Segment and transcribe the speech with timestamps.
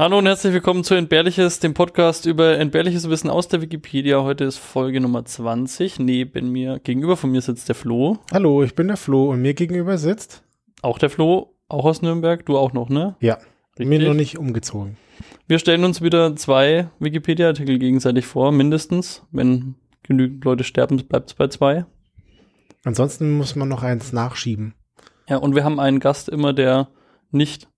[0.00, 4.22] Hallo und herzlich willkommen zu Entbehrliches, dem Podcast über entbehrliches Wissen aus der Wikipedia.
[4.22, 5.98] Heute ist Folge Nummer 20.
[5.98, 8.18] Neben mir, gegenüber von mir sitzt der Flo.
[8.32, 10.44] Hallo, ich bin der Flo und mir gegenüber sitzt.
[10.82, 12.46] Auch der Flo, auch aus Nürnberg.
[12.46, 13.16] Du auch noch, ne?
[13.18, 13.38] Ja,
[13.70, 13.88] Richtig.
[13.88, 14.96] mir noch nicht umgezogen.
[15.48, 19.24] Wir stellen uns wieder zwei Wikipedia-Artikel gegenseitig vor, mindestens.
[19.32, 19.74] Wenn
[20.04, 21.86] genügend Leute sterben, bleibt es bei zwei.
[22.84, 24.74] Ansonsten muss man noch eins nachschieben.
[25.28, 26.86] Ja, und wir haben einen Gast immer, der
[27.32, 27.68] nicht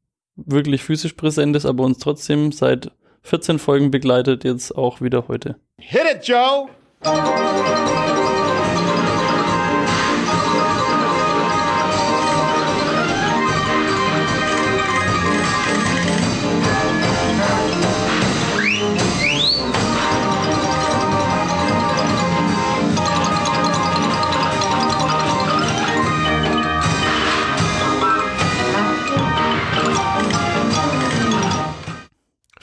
[0.46, 2.90] wirklich physisch präsent ist, aber uns trotzdem seit
[3.22, 5.56] 14 Folgen begleitet, jetzt auch wieder heute.
[5.78, 6.68] Hit it, Joe!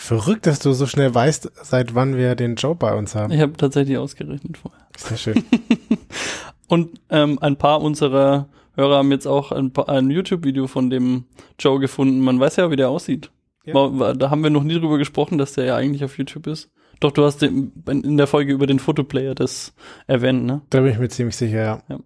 [0.07, 3.33] Verrückt, dass du so schnell weißt, seit wann wir den Joe bei uns haben.
[3.33, 4.79] Ich habe tatsächlich ausgerechnet vorher.
[4.95, 5.43] Sehr schön.
[6.69, 11.25] Und ähm, ein paar unserer Hörer haben jetzt auch ein, ein YouTube-Video von dem
[11.59, 12.21] Joe gefunden.
[12.21, 13.31] Man weiß ja, wie der aussieht.
[13.65, 14.13] Ja.
[14.13, 16.71] Da haben wir noch nie drüber gesprochen, dass der ja eigentlich auf YouTube ist.
[17.01, 19.73] Doch, du hast in der Folge über den Fotoplayer das
[20.07, 20.61] erwähnt, ne?
[20.69, 21.83] Da bin ich mir ziemlich sicher, ja.
[21.89, 21.99] ja.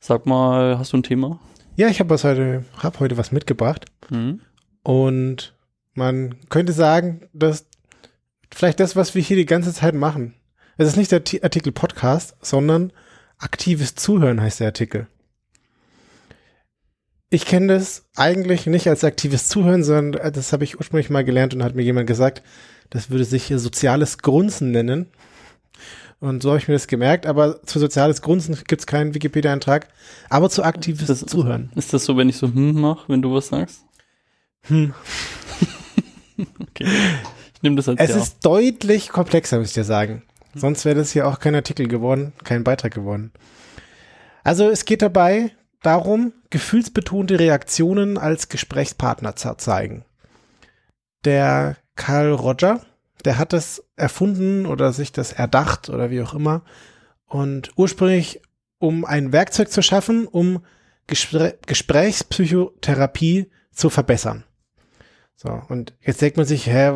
[0.00, 1.40] Sag mal, hast du ein Thema?
[1.76, 3.84] Ja, ich habe heute, hab heute was mitgebracht.
[4.08, 4.40] Mhm.
[4.82, 5.53] Und
[5.94, 7.66] man könnte sagen, dass
[8.52, 10.34] vielleicht das, was wir hier die ganze Zeit machen.
[10.76, 12.92] Es ist nicht der Artikel Podcast, sondern
[13.38, 15.06] aktives Zuhören heißt der Artikel.
[17.30, 21.54] Ich kenne das eigentlich nicht als aktives Zuhören, sondern das habe ich ursprünglich mal gelernt
[21.54, 22.42] und hat mir jemand gesagt,
[22.90, 25.06] das würde sich soziales Grunzen nennen.
[26.20, 29.88] Und so habe ich mir das gemerkt, aber zu soziales Grunzen gibt es keinen Wikipedia-Eintrag,
[30.30, 31.70] aber zu aktives das, Zuhören.
[31.74, 33.84] Ist das so, wenn ich so hm mache, wenn du was sagst?
[34.62, 34.94] Hm.
[36.60, 36.86] Okay.
[37.54, 38.16] Ich nehme das als Es ja.
[38.16, 40.22] ist deutlich komplexer, muss ich dir sagen.
[40.54, 43.32] Sonst wäre das hier auch kein Artikel geworden, kein Beitrag geworden.
[44.44, 45.50] Also es geht dabei
[45.82, 50.04] darum, gefühlsbetonte Reaktionen als Gesprächspartner zu zeigen.
[51.24, 52.80] Der Carl Roger,
[53.24, 56.62] der hat das erfunden oder sich das erdacht oder wie auch immer.
[57.26, 58.40] Und ursprünglich,
[58.78, 60.64] um ein Werkzeug zu schaffen, um
[61.06, 64.44] Gespr Gesprächspsychotherapie zu verbessern.
[65.36, 66.90] So, und jetzt denkt man sich, hä,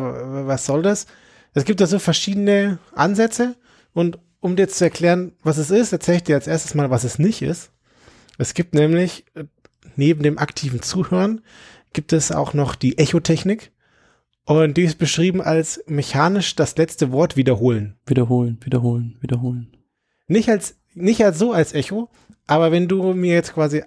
[0.45, 1.07] was soll das?
[1.53, 3.55] Es gibt da so verschiedene Ansätze
[3.93, 7.03] und um dir zu erklären, was es ist, erzähle ich dir als erstes mal, was
[7.03, 7.71] es nicht ist.
[8.37, 9.45] Es gibt nämlich äh,
[9.95, 11.41] neben dem aktiven Zuhören
[11.91, 13.71] gibt es auch noch die Echotechnik
[14.45, 17.97] und die ist beschrieben als mechanisch das letzte Wort wiederholen.
[18.05, 19.75] Wiederholen, wiederholen, wiederholen.
[20.27, 22.09] Nicht als nicht als so als Echo,
[22.47, 23.83] aber wenn du mir jetzt quasi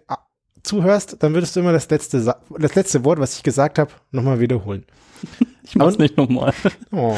[0.62, 2.22] zuhörst, dann würdest du immer das letzte,
[2.58, 4.84] das letzte Wort, was ich gesagt habe, nochmal wiederholen.
[5.64, 6.52] ich mach's und, nicht nochmal.
[6.92, 7.16] Oh.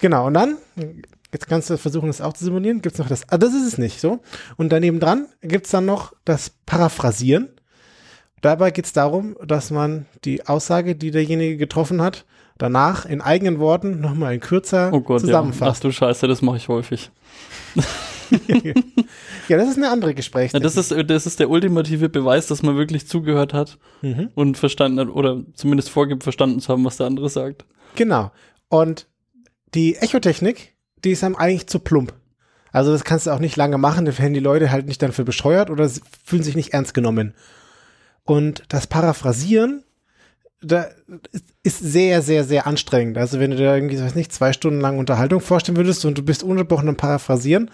[0.00, 0.58] Genau, und dann,
[1.32, 3.78] jetzt kannst du versuchen, das auch zu simulieren, gibt's noch das, ah, das ist es
[3.78, 4.20] nicht, so.
[4.56, 7.48] Und daneben dran gibt's dann noch das Paraphrasieren.
[8.40, 12.24] Dabei geht's darum, dass man die Aussage, die derjenige getroffen hat,
[12.58, 15.60] danach in eigenen Worten nochmal in kürzer oh Gott, zusammenfasst.
[15.60, 15.68] Ja.
[15.68, 17.10] Ach du Scheiße, das mache ich häufig.
[19.48, 20.62] ja, das ist eine andere Gesprächstechnik.
[20.62, 24.30] Ja, das, ist, das ist der ultimative Beweis, dass man wirklich zugehört hat mhm.
[24.34, 27.64] und verstanden hat oder zumindest vorgibt, verstanden zu haben, was der andere sagt.
[27.94, 28.30] Genau.
[28.68, 29.06] Und
[29.74, 32.12] die Echotechnik, die ist einem eigentlich zu plump.
[32.72, 35.12] Also das kannst du auch nicht lange machen, da werden die Leute halt nicht dann
[35.12, 35.88] für bescheuert oder
[36.24, 37.34] fühlen sich nicht ernst genommen.
[38.24, 39.84] Und das Paraphrasieren,
[40.62, 40.86] da
[41.62, 43.18] ist sehr, sehr, sehr anstrengend.
[43.18, 46.22] Also wenn du da irgendwie, weiß nicht, zwei Stunden lang Unterhaltung vorstellen würdest und du
[46.22, 47.70] bist ununterbrochen am Paraphrasieren,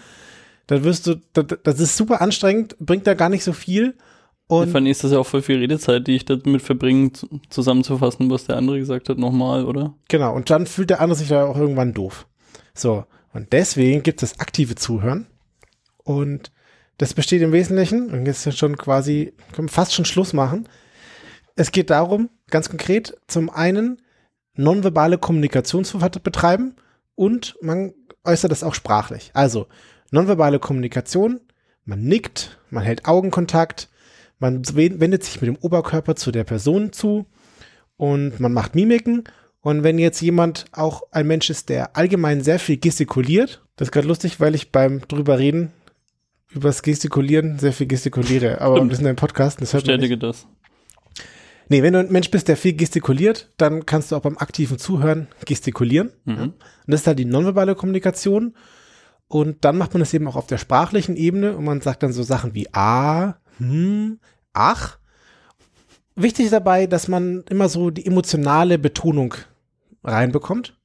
[0.69, 3.97] dann wirst du, das ist super anstrengend, bringt da gar nicht so viel.
[4.45, 7.11] Und Vor ist das ja auch voll viel Redezeit, die ich damit verbringe,
[7.49, 9.95] zusammenzufassen, was der andere gesagt hat, nochmal, oder?
[10.09, 12.27] Genau, und dann fühlt der andere sich da auch irgendwann doof.
[12.75, 13.03] So,
[13.33, 15.25] und deswegen gibt es aktive Zuhören.
[16.03, 16.51] Und
[16.99, 20.69] das besteht im Wesentlichen, und jetzt schon quasi, können wir fast schon Schluss machen.
[21.55, 24.03] Es geht darum, ganz konkret, zum einen
[24.53, 26.75] nonverbale Kommunikation zu betreiben
[27.15, 27.93] und man
[28.23, 29.31] äußert das auch sprachlich.
[29.33, 29.65] Also,
[30.11, 31.39] Nonverbale Kommunikation,
[31.85, 33.89] man nickt, man hält Augenkontakt,
[34.39, 37.25] man wendet sich mit dem Oberkörper zu der Person zu
[37.97, 39.23] und man macht Mimiken.
[39.61, 43.91] Und wenn jetzt jemand auch ein Mensch ist, der allgemein sehr viel gestikuliert, das ist
[43.91, 45.71] gerade lustig, weil ich beim drüber reden,
[46.51, 48.61] übers Gestikulieren sehr viel gestikuliere.
[48.61, 48.91] Aber Stimmt.
[48.91, 50.45] wir sind ein Podcast, das hört Bestätige man nicht.
[50.45, 50.47] das.
[51.67, 54.79] Nee, wenn du ein Mensch bist, der viel gestikuliert, dann kannst du auch beim aktiven
[54.79, 56.11] Zuhören gestikulieren.
[56.25, 56.37] Mhm.
[56.37, 56.53] Und
[56.87, 58.55] das ist halt die nonverbale Kommunikation.
[59.29, 62.11] Und dann macht man das eben auch auf der sprachlichen Ebene und man sagt dann
[62.11, 64.19] so Sachen wie ah, hm,
[64.53, 64.97] ach.
[66.15, 69.35] wichtig dabei, dass man immer so die emotionale Betonung
[70.03, 70.75] reinbekommt.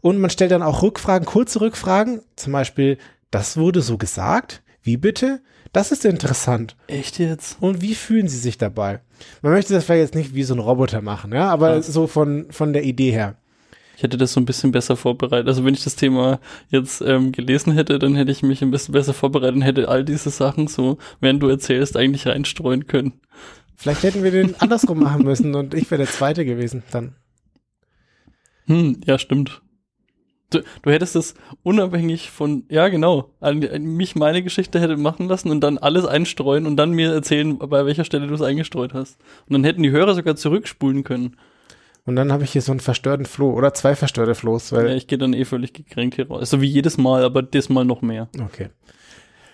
[0.00, 2.98] Und man stellt dann auch Rückfragen, kurze Rückfragen, zum Beispiel,
[3.30, 5.40] das wurde so gesagt, wie bitte?
[5.72, 6.76] Das ist interessant.
[6.88, 7.56] Echt jetzt?
[7.60, 9.00] Und wie fühlen Sie sich dabei?
[9.40, 11.82] Man möchte das vielleicht jetzt nicht wie so ein Roboter machen, ja, aber ja.
[11.82, 13.36] so von, von der Idee her.
[13.96, 15.48] Ich hätte das so ein bisschen besser vorbereitet.
[15.48, 18.92] Also wenn ich das Thema jetzt ähm, gelesen hätte, dann hätte ich mich ein bisschen
[18.92, 23.20] besser vorbereitet und hätte all diese Sachen so, während du erzählst, eigentlich reinstreuen können.
[23.76, 27.14] Vielleicht hätten wir den andersrum machen müssen und ich wäre der Zweite gewesen dann.
[28.66, 29.60] Hm, ja, stimmt.
[30.50, 35.26] Du, du hättest es unabhängig von, ja genau, an, an mich meine Geschichte hätte machen
[35.26, 38.94] lassen und dann alles einstreuen und dann mir erzählen, bei welcher Stelle du es eingestreut
[38.94, 39.18] hast.
[39.48, 41.36] Und dann hätten die Hörer sogar zurückspulen können.
[42.04, 44.72] Und dann habe ich hier so einen verstörten Floh oder zwei verstörte Floß.
[44.72, 46.40] Weil ja, ich gehe dann eh völlig gekränkt hier raus.
[46.40, 48.28] Also wie jedes Mal, aber diesmal noch mehr.
[48.40, 48.70] Okay.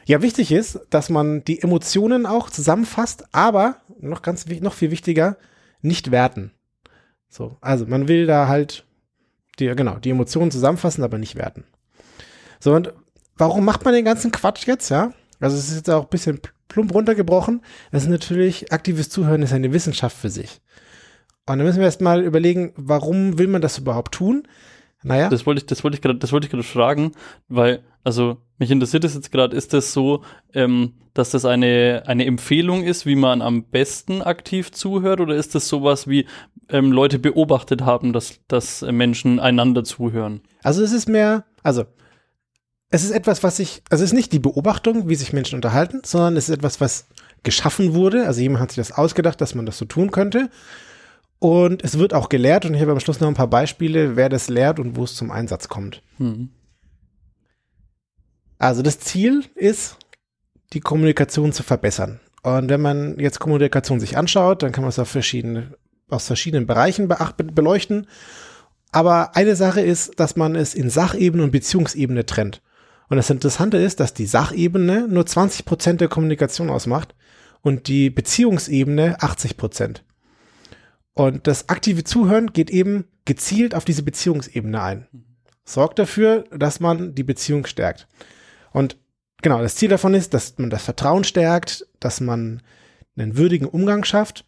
[0.06, 5.36] Ja, wichtig ist, dass man die Emotionen auch zusammenfasst, aber noch ganz noch viel wichtiger,
[5.82, 6.52] nicht werten.
[7.28, 8.86] So, also man will da halt
[9.58, 11.64] die, genau, die Emotionen zusammenfassen, aber nicht werten.
[12.58, 12.94] So, und
[13.36, 15.12] warum macht man den ganzen Quatsch jetzt, ja?
[15.40, 17.62] Also es ist jetzt auch ein bisschen plump runtergebrochen.
[17.92, 20.60] Das ist natürlich, aktives Zuhören ist eine Wissenschaft für sich.
[21.52, 24.44] Und dann müssen wir erst mal überlegen, warum will man das überhaupt tun?
[25.02, 25.28] Naja.
[25.28, 27.12] Das wollte ich, das wollte ich gerade, das wollte ich gerade fragen,
[27.48, 30.24] weil, also, mich interessiert es jetzt gerade, ist das so,
[30.54, 35.54] ähm, dass das eine, eine Empfehlung ist, wie man am besten aktiv zuhört, oder ist
[35.54, 36.26] das sowas wie
[36.68, 40.40] ähm, Leute beobachtet haben, dass, dass Menschen einander zuhören?
[40.62, 41.84] Also es ist mehr, also
[42.90, 46.00] es ist etwas, was sich, also es ist nicht die Beobachtung, wie sich Menschen unterhalten,
[46.04, 47.06] sondern es ist etwas, was
[47.42, 48.26] geschaffen wurde.
[48.26, 50.50] Also jemand hat sich das ausgedacht, dass man das so tun könnte.
[51.38, 54.29] Und es wird auch gelehrt und ich habe am Schluss noch ein paar Beispiele, wer
[54.29, 56.02] das lehrt und wo es zum Einsatz kommt.
[56.17, 56.50] Hm.
[58.58, 59.96] Also das Ziel ist,
[60.73, 62.20] die Kommunikation zu verbessern.
[62.43, 65.76] Und wenn man jetzt Kommunikation sich anschaut, dann kann man es auf verschiedene,
[66.08, 68.06] aus verschiedenen Bereichen beleuchten.
[68.91, 72.62] Aber eine Sache ist, dass man es in Sachebene und Beziehungsebene trennt.
[73.08, 77.14] Und das Interessante ist, dass die Sachebene nur 20 Prozent der Kommunikation ausmacht
[77.62, 80.05] und die Beziehungsebene 80 Prozent.
[81.19, 85.09] Und das aktive Zuhören geht eben gezielt auf diese Beziehungsebene ein.
[85.65, 88.06] Sorgt dafür, dass man die Beziehung stärkt.
[88.70, 88.97] Und
[89.43, 92.62] genau, das Ziel davon ist, dass man das Vertrauen stärkt, dass man
[93.17, 94.44] einen würdigen Umgang schafft.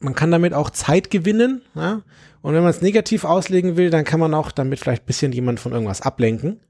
[0.00, 1.62] Man kann damit auch Zeit gewinnen.
[1.74, 2.02] Ja?
[2.42, 5.32] Und wenn man es negativ auslegen will, dann kann man auch damit vielleicht ein bisschen
[5.32, 6.60] jemand von irgendwas ablenken.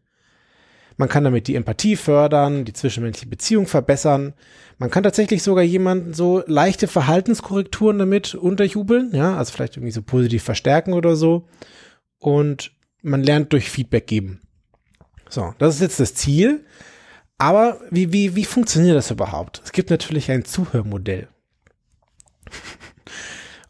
[0.97, 4.35] Man kann damit die Empathie fördern, die zwischenmenschliche Beziehung verbessern.
[4.79, 10.03] Man kann tatsächlich sogar jemanden so leichte Verhaltenskorrekturen damit unterjubeln, ja, also vielleicht irgendwie so
[10.03, 11.47] positiv verstärken oder so.
[12.19, 14.41] Und man lernt durch Feedback geben.
[15.29, 16.65] So, das ist jetzt das Ziel.
[17.39, 19.61] Aber wie, wie, wie funktioniert das überhaupt?
[19.65, 21.29] Es gibt natürlich ein Zuhörmodell.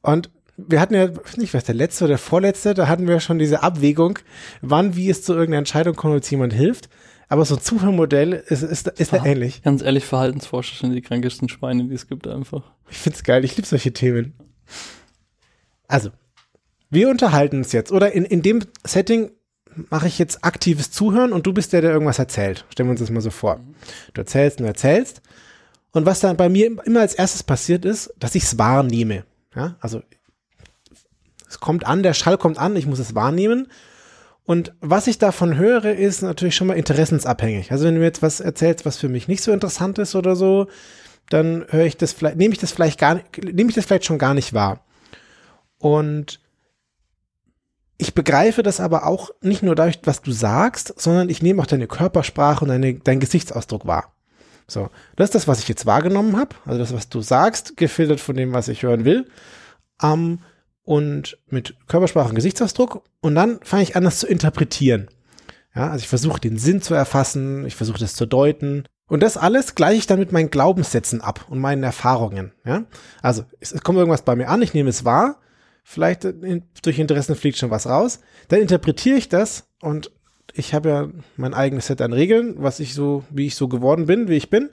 [0.02, 3.38] Und wir hatten ja, nicht was der letzte oder der vorletzte, da hatten wir schon
[3.38, 4.18] diese Abwägung,
[4.60, 6.88] wann, wie es zu irgendeiner Entscheidung kommt, uns jemand hilft.
[7.28, 9.62] Aber so ein Zuhörmodell ist, ist, ist da ähnlich.
[9.62, 12.62] Ganz ehrlich, Verhaltensforscher sind die krankesten Schweine, die es gibt einfach.
[12.90, 14.34] Ich find's geil, ich liebe solche Themen.
[15.88, 16.10] Also,
[16.90, 17.92] wir unterhalten uns jetzt.
[17.92, 19.30] Oder in, in dem Setting
[19.90, 22.64] mache ich jetzt aktives Zuhören und du bist der, der irgendwas erzählt.
[22.70, 23.60] Stellen wir uns das mal so vor.
[24.12, 25.20] Du erzählst und erzählst.
[25.92, 29.24] Und was dann bei mir immer als erstes passiert ist, dass ich es wahrnehme.
[29.54, 30.02] Ja, also
[31.48, 33.68] es kommt an, der Schall kommt an, ich muss es wahrnehmen
[34.46, 37.72] und was ich davon höre, ist natürlich schon mal interessensabhängig.
[37.72, 40.36] Also wenn du mir jetzt was erzählst, was für mich nicht so interessant ist oder
[40.36, 40.66] so,
[41.30, 44.18] dann höre ich das vielleicht, nehme ich das vielleicht gar nehme ich das vielleicht schon
[44.18, 44.84] gar nicht wahr.
[45.78, 46.40] Und
[47.96, 51.66] ich begreife das aber auch nicht nur dadurch, was du sagst, sondern ich nehme auch
[51.66, 54.12] deine Körpersprache und deine, deinen Gesichtsausdruck wahr.
[54.66, 56.56] So, das ist das, was ich jetzt wahrgenommen habe.
[56.66, 59.26] Also das, was du sagst, gefiltert von dem, was ich hören will.
[60.02, 60.40] Ähm,
[60.84, 63.02] und mit Körpersprache und Gesichtsausdruck.
[63.20, 65.08] Und dann fange ich an, das zu interpretieren.
[65.74, 68.84] Ja, also ich versuche den Sinn zu erfassen, ich versuche das zu deuten.
[69.08, 72.52] Und das alles gleiche ich dann mit meinen Glaubenssätzen ab und meinen Erfahrungen.
[72.64, 72.84] Ja,
[73.22, 75.40] also es, es kommt irgendwas bei mir an, ich nehme es wahr,
[75.82, 80.10] vielleicht in, durch Interessen fliegt schon was raus, dann interpretiere ich das und
[80.52, 84.06] ich habe ja mein eigenes Set an Regeln, was ich so, wie ich so geworden
[84.06, 84.70] bin, wie ich bin.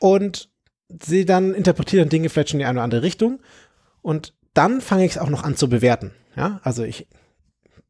[0.00, 0.48] Und
[1.02, 3.40] sie dann interpretieren Dinge vielleicht schon in die eine oder andere Richtung.
[4.00, 6.12] Und dann fange ich es auch noch an zu bewerten.
[6.36, 7.06] Ja, also ich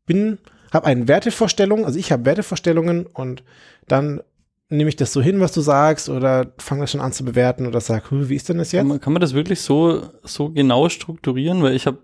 [0.06, 0.38] bin,
[0.72, 3.42] habe eine Wertevorstellung, also ich habe Wertevorstellungen und
[3.86, 4.20] dann
[4.68, 7.66] nehme ich das so hin, was du sagst, oder fange das schon an zu bewerten
[7.66, 8.80] oder sag, wie ist denn das jetzt?
[8.80, 11.62] Kann man, kann man das wirklich so, so genau strukturieren?
[11.62, 11.98] Weil ich habe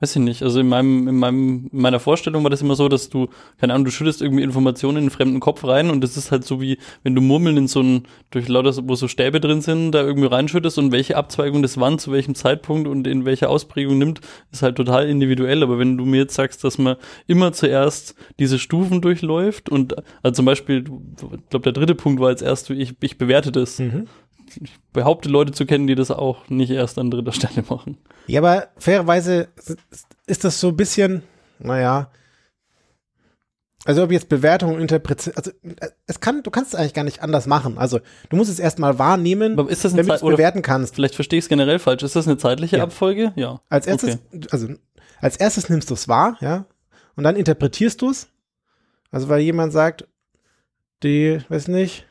[0.00, 2.88] weiß ich nicht, also in meinem, in meinem, in meiner Vorstellung war das immer so,
[2.88, 3.28] dass du,
[3.60, 6.44] keine Ahnung, du schüttest irgendwie Informationen in einen fremden Kopf rein und das ist halt
[6.44, 9.92] so wie, wenn du Murmeln in so ein, durch lauter, wo so Stäbe drin sind,
[9.92, 13.98] da irgendwie reinschüttest und welche Abzweigung das wann, zu welchem Zeitpunkt und in welcher Ausprägung
[13.98, 14.20] nimmt,
[14.52, 15.64] ist halt total individuell.
[15.64, 20.36] Aber wenn du mir jetzt sagst, dass man immer zuerst diese Stufen durchläuft und, also
[20.36, 23.80] zum Beispiel, ich glaube, der dritte Punkt war jetzt erst, ich, ich bewerte das.
[23.80, 24.06] Mhm
[24.92, 27.98] behaupte Leute zu kennen, die das auch nicht erst an dritter Stelle machen.
[28.26, 29.48] Ja, aber fairerweise
[30.26, 31.22] ist das so ein bisschen,
[31.58, 32.10] naja,
[33.84, 35.50] also ob jetzt Bewertung interpretiert, also
[36.06, 37.78] es kann, du kannst es eigentlich gar nicht anders machen.
[37.78, 40.96] Also du musst es erstmal wahrnehmen, Aber ist das damit du es bewerten kannst.
[40.96, 42.02] Vielleicht verstehe ich es generell falsch.
[42.02, 42.82] Ist das eine zeitliche ja.
[42.82, 43.32] Abfolge?
[43.36, 43.60] Ja.
[43.68, 44.46] Als erstes, okay.
[44.50, 44.68] also
[45.20, 46.66] als erstes nimmst du es wahr, ja,
[47.16, 48.28] und dann interpretierst du es.
[49.10, 50.06] Also weil jemand sagt,
[51.02, 52.07] die, weiß nicht,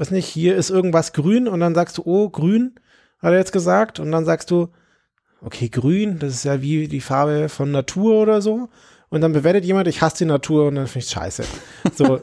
[0.00, 2.74] weiß nicht, hier ist irgendwas grün und dann sagst du, oh, grün,
[3.18, 4.00] hat er jetzt gesagt.
[4.00, 4.68] Und dann sagst du,
[5.42, 8.70] okay, grün, das ist ja wie die Farbe von Natur oder so.
[9.10, 11.44] Und dann bewertet jemand, ich hasse die Natur und dann finde ich scheiße.
[11.94, 12.20] So,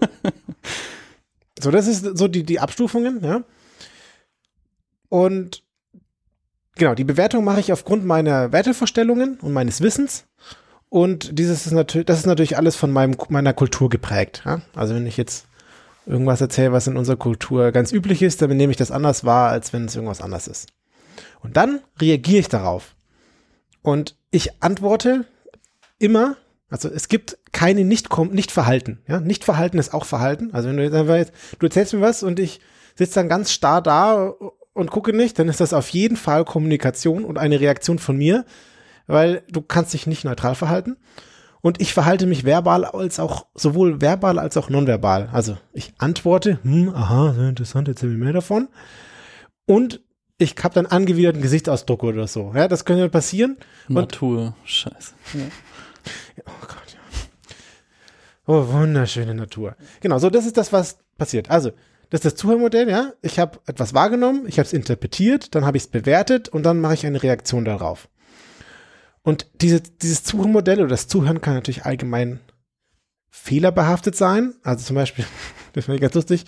[1.59, 3.43] so das ist so die, die Abstufungen, ja.
[5.09, 5.63] Und
[6.75, 10.25] genau, die Bewertung mache ich aufgrund meiner Wertevorstellungen und meines Wissens.
[10.89, 14.41] Und dieses ist natürlich, das ist natürlich alles von meinem, meiner Kultur geprägt.
[14.45, 14.61] Ja?
[14.73, 15.45] Also wenn ich jetzt
[16.07, 19.49] irgendwas erzähle, was in unserer Kultur ganz üblich ist, dann nehme ich das anders wahr,
[19.49, 20.69] als wenn es irgendwas anders ist.
[21.41, 22.95] Und dann reagiere ich darauf.
[23.81, 25.25] Und ich antworte
[25.99, 26.37] immer,
[26.69, 28.99] also es gibt keine Nicht-Verhalten.
[29.07, 29.19] Ja?
[29.19, 30.49] Nicht-Verhalten ist auch Verhalten.
[30.53, 32.59] Also wenn du jetzt, du erzählst mir was und ich
[32.95, 34.33] sitze dann ganz starr da
[34.73, 38.45] und gucke nicht, dann ist das auf jeden Fall Kommunikation und eine Reaktion von mir,
[39.07, 40.97] weil du kannst dich nicht neutral verhalten.
[41.61, 45.29] Und ich verhalte mich verbal als auch, sowohl verbal als auch nonverbal.
[45.31, 48.69] Also ich antworte, hm, aha, sehr interessant, erzähl mir mehr davon.
[49.65, 50.01] Und
[50.37, 52.53] ich habe dann angewiderten Gesichtsausdruck oder so.
[52.55, 53.57] Ja, das könnte passieren.
[53.87, 55.13] Natur, scheiße.
[55.33, 55.41] Ja.
[56.45, 57.25] Oh Gott, ja.
[58.45, 59.75] Oh, wunderschöne Natur.
[59.99, 61.51] Genau, so das ist das, was passiert.
[61.51, 61.71] Also,
[62.09, 63.11] das ist das Zuhörmodell, ja.
[63.21, 66.79] Ich habe etwas wahrgenommen, ich habe es interpretiert, dann habe ich es bewertet und dann
[66.79, 68.07] mache ich eine Reaktion darauf.
[69.27, 72.39] Und diese, dieses Zuhörmodell oder das Zuhören kann natürlich allgemein
[73.29, 74.53] fehlerbehaftet sein.
[74.63, 75.25] Also zum Beispiel,
[75.73, 76.45] das finde ich ganz lustig,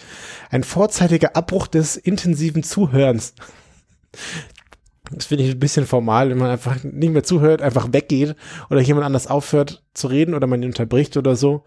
[0.49, 3.33] ein vorzeitiger Abbruch des intensiven Zuhörens.
[5.11, 8.37] Das finde ich ein bisschen formal, wenn man einfach nicht mehr zuhört, einfach weggeht
[8.69, 11.65] oder jemand anders aufhört zu reden oder man ihn unterbricht oder so.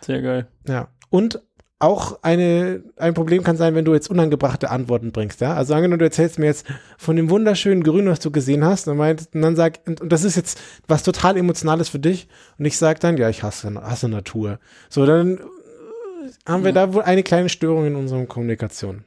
[0.00, 0.48] Sehr geil.
[0.66, 0.88] Ja.
[1.10, 1.42] Und
[1.78, 5.54] auch eine, ein Problem kann sein, wenn du jetzt unangebrachte Antworten bringst, ja.
[5.54, 6.66] Also angenommen, du erzählst mir jetzt
[6.96, 10.10] von dem wunderschönen Grün, was du gesehen hast, und, meint, und dann sag, und, und,
[10.10, 12.28] das ist jetzt was total Emotionales für dich,
[12.58, 14.58] und ich sag dann, ja, ich hasse, hasse Natur.
[14.88, 15.40] So, dann äh,
[16.48, 19.04] haben wir da wohl eine kleine Störung in unserer Kommunikation.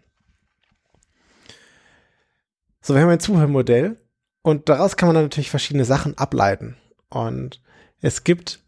[2.82, 3.98] So, wir haben ein Zuhörmodell,
[4.44, 6.78] und daraus kann man dann natürlich verschiedene Sachen ableiten.
[7.10, 7.62] Und
[8.00, 8.64] es gibt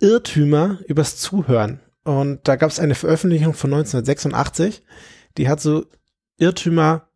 [0.00, 1.80] Irrtümer übers Zuhören.
[2.06, 4.84] Und da gab es eine Veröffentlichung von 1986,
[5.38, 5.86] die hat so
[6.38, 7.08] Irrtümer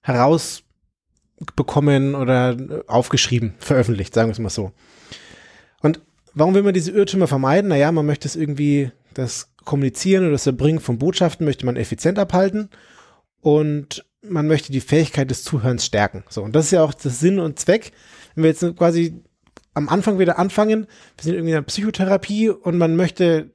[0.00, 4.72] herausbekommen oder aufgeschrieben, veröffentlicht, sagen wir es mal so.
[5.82, 6.00] Und
[6.32, 7.68] warum will man diese Irrtümer vermeiden?
[7.68, 12.18] Naja, man möchte es irgendwie, das Kommunizieren oder das Erbringen von Botschaften möchte man effizient
[12.18, 12.70] abhalten
[13.42, 16.24] und man möchte die Fähigkeit des Zuhörens stärken.
[16.30, 17.92] So, und das ist ja auch das Sinn und Zweck.
[18.34, 19.22] Wenn wir jetzt quasi
[19.74, 20.86] am Anfang wieder anfangen,
[21.18, 23.50] wir sind irgendwie in der Psychotherapie und man möchte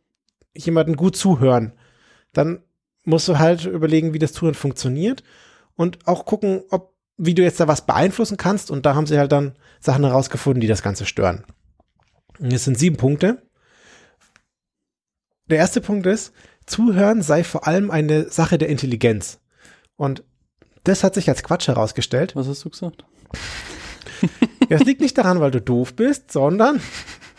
[0.56, 1.74] jemanden gut zuhören,
[2.34, 2.64] dann
[3.04, 5.24] musst du halt überlegen, wie das Zuhören funktioniert
[5.76, 8.72] und auch gucken, ob, wie du jetzt da was beeinflussen kannst.
[8.72, 11.44] Und da haben sie halt dann Sachen herausgefunden, die das Ganze stören.
[12.40, 13.44] Und es sind sieben Punkte.
[15.50, 16.34] Der erste Punkt ist,
[16.66, 19.40] Zuhören sei vor allem eine Sache der Intelligenz.
[19.98, 20.24] Und
[20.84, 22.36] das hat sich als Quatsch herausgestellt.
[22.36, 23.06] Was hast du gesagt?
[24.70, 26.80] Ja, es liegt nicht daran, weil du doof bist, sondern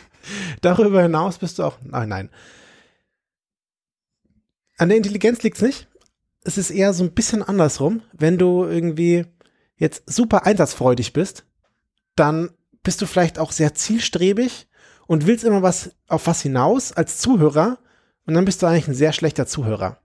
[0.61, 1.79] darüber hinaus bist du auch.
[1.83, 2.29] Nein, nein.
[4.77, 5.87] An der Intelligenz liegt es nicht.
[6.43, 8.01] Es ist eher so ein bisschen andersrum.
[8.13, 9.25] Wenn du irgendwie
[9.77, 11.45] jetzt super einsatzfreudig bist,
[12.15, 12.51] dann
[12.83, 14.67] bist du vielleicht auch sehr zielstrebig
[15.07, 17.79] und willst immer was auf was hinaus als Zuhörer
[18.25, 19.99] und dann bist du eigentlich ein sehr schlechter Zuhörer.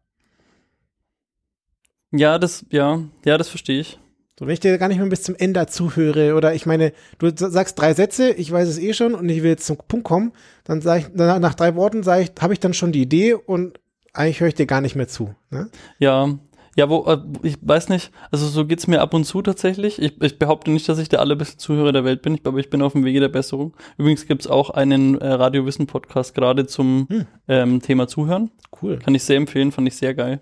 [2.12, 3.98] Ja, das, ja, ja, das verstehe ich.
[4.38, 7.30] So, wenn ich dir gar nicht mehr bis zum Ende zuhöre oder ich meine, du
[7.34, 10.32] sagst drei Sätze, ich weiß es eh schon und ich will jetzt zum Punkt kommen,
[10.64, 13.78] dann sage ich, nach drei Worten sage ich, habe ich dann schon die Idee und
[14.12, 15.34] eigentlich höre ich dir gar nicht mehr zu.
[15.50, 15.70] Ne?
[15.98, 16.38] Ja,
[16.76, 20.00] ja, wo, äh, ich weiß nicht, also so geht's mir ab und zu tatsächlich.
[20.00, 22.80] Ich, ich behaupte nicht, dass ich der allerbeste Zuhörer der Welt bin, aber ich bin
[22.82, 23.76] auf dem Wege der Besserung.
[23.98, 27.26] Übrigens gibt's auch einen äh, Radiowissen-Podcast gerade zum hm.
[27.48, 28.50] ähm, Thema Zuhören.
[28.80, 28.98] Cool.
[28.98, 30.40] Kann ich sehr empfehlen, fand ich sehr geil.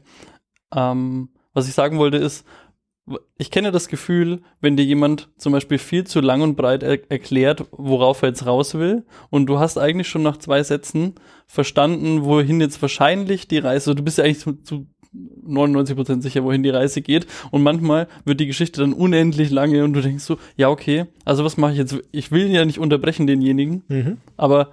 [0.74, 2.46] Ähm, was ich sagen wollte ist,
[3.36, 6.98] ich kenne das Gefühl, wenn dir jemand zum Beispiel viel zu lang und breit er
[7.10, 11.14] erklärt, worauf er jetzt raus will, und du hast eigentlich schon nach zwei Sätzen
[11.46, 14.86] verstanden, wohin jetzt wahrscheinlich die Reise, du bist ja eigentlich zu, zu
[15.46, 17.26] 99% sicher, wohin die Reise geht.
[17.50, 21.44] Und manchmal wird die Geschichte dann unendlich lange und du denkst so, ja, okay, also
[21.44, 21.96] was mache ich jetzt?
[22.12, 24.18] Ich will ja nicht unterbrechen denjenigen, mhm.
[24.36, 24.72] aber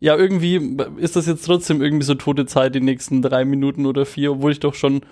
[0.00, 4.04] ja, irgendwie ist das jetzt trotzdem irgendwie so tote Zeit, die nächsten drei Minuten oder
[4.04, 5.02] vier, obwohl ich doch schon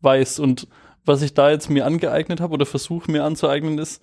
[0.00, 0.40] weiß.
[0.40, 0.66] Und
[1.04, 4.02] was ich da jetzt mir angeeignet habe oder versuche mir anzueignen, ist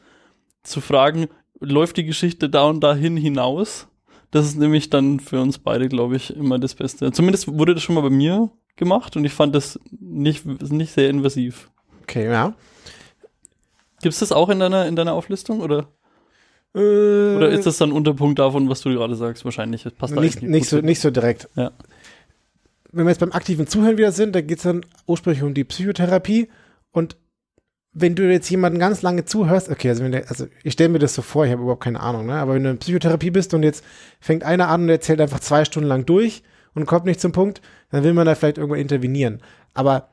[0.64, 1.28] zu fragen,
[1.60, 3.88] läuft die Geschichte da und dahin hinaus?
[4.32, 7.12] Das ist nämlich dann für uns beide, glaube ich, immer das Beste.
[7.12, 11.10] Zumindest wurde das schon mal bei mir gemacht und ich fand das nicht, nicht sehr
[11.10, 11.70] invasiv.
[12.04, 12.54] Okay, ja.
[14.02, 15.88] Gibt es das auch in deiner, in deiner Auflistung oder?
[16.76, 16.80] Äh,
[17.36, 19.46] oder ist das dann Unterpunkt davon, was du gerade sagst?
[19.46, 19.84] Wahrscheinlich.
[19.84, 21.50] Das passt nicht, nicht, so, nicht so direkt.
[21.56, 21.72] Ja.
[22.92, 25.64] Wenn wir jetzt beim aktiven Zuhören wieder sind, da geht es dann ursprünglich um die
[25.64, 26.50] Psychotherapie
[26.98, 27.16] und
[27.94, 31.16] wenn du jetzt jemanden ganz lange zuhörst, okay, also, der, also ich stelle mir das
[31.16, 32.34] so vor, ich habe überhaupt keine Ahnung, ne?
[32.34, 33.84] aber wenn du in Psychotherapie bist und jetzt
[34.20, 36.44] fängt einer an und erzählt einfach zwei Stunden lang durch
[36.76, 39.42] und kommt nicht zum Punkt, dann will man da vielleicht irgendwann intervenieren.
[39.74, 40.10] Aber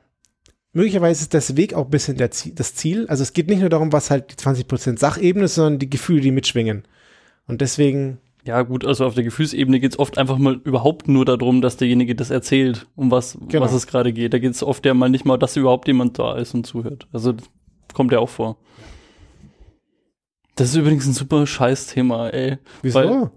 [0.73, 3.07] möglicherweise ist das Weg auch ein bisschen der, das Ziel.
[3.09, 6.21] Also es geht nicht nur darum, was halt die 20% Sachebene ist, sondern die Gefühle,
[6.21, 6.85] die mitschwingen.
[7.47, 8.19] Und deswegen.
[8.47, 11.79] Ja, gut, also auf der Gefühlsebene geht es oft einfach mal überhaupt nur darum, dass
[11.79, 13.65] derjenige das erzählt, um was, genau.
[13.65, 14.35] was es gerade geht.
[14.35, 17.09] Da geht es oft ja mal nicht mal, dass überhaupt jemand da ist und zuhört.
[17.13, 17.35] Also
[17.95, 18.59] kommt ja auch vor.
[20.57, 22.59] Das ist übrigens ein super scheiß Thema, ey.
[22.83, 22.99] Wieso?
[22.99, 23.31] Weil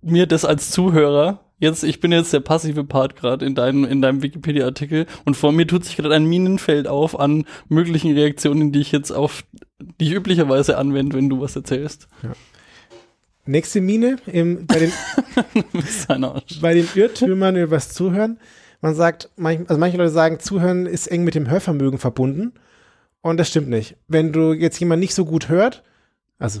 [0.00, 4.00] mir das als Zuhörer jetzt, ich bin jetzt der passive Part gerade in deinem, in
[4.00, 8.80] deinem Wikipedia-Artikel und vor mir tut sich gerade ein Minenfeld auf an möglichen Reaktionen, die
[8.80, 9.44] ich jetzt auf,
[10.00, 12.08] die ich üblicherweise anwende, wenn du was erzählst.
[12.22, 12.30] Ja.
[13.48, 14.92] Nächste Mine im, bei, den,
[16.60, 18.38] bei den Irrtümern über das Zuhören.
[18.82, 22.52] Man sagt, also manche Leute sagen, Zuhören ist eng mit dem Hörvermögen verbunden.
[23.22, 23.96] Und das stimmt nicht.
[24.06, 25.82] Wenn du jetzt jemand nicht so gut hört,
[26.38, 26.60] also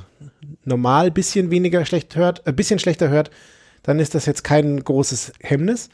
[0.64, 3.30] normal bisschen weniger schlecht hört, ein äh, bisschen schlechter hört,
[3.82, 5.90] dann ist das jetzt kein großes Hemmnis.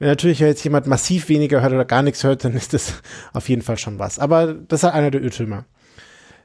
[0.00, 2.94] Wenn natürlich jetzt jemand massiv weniger hört oder gar nichts hört, dann ist das
[3.32, 4.18] auf jeden Fall schon was.
[4.18, 5.64] Aber das ist halt einer der Irrtümer.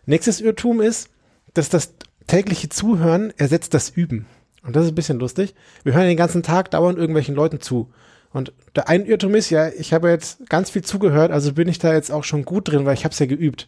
[0.06, 1.10] Nächstes Irrtum ist,
[1.56, 1.96] dass das
[2.30, 4.26] tägliche Zuhören ersetzt das Üben.
[4.64, 5.56] Und das ist ein bisschen lustig.
[5.84, 7.92] Wir hören den ganzen Tag dauernd irgendwelchen Leuten zu.
[8.32, 11.80] Und der ein Irrtum ist ja, ich habe jetzt ganz viel zugehört, also bin ich
[11.80, 13.68] da jetzt auch schon gut drin, weil ich habe es ja geübt.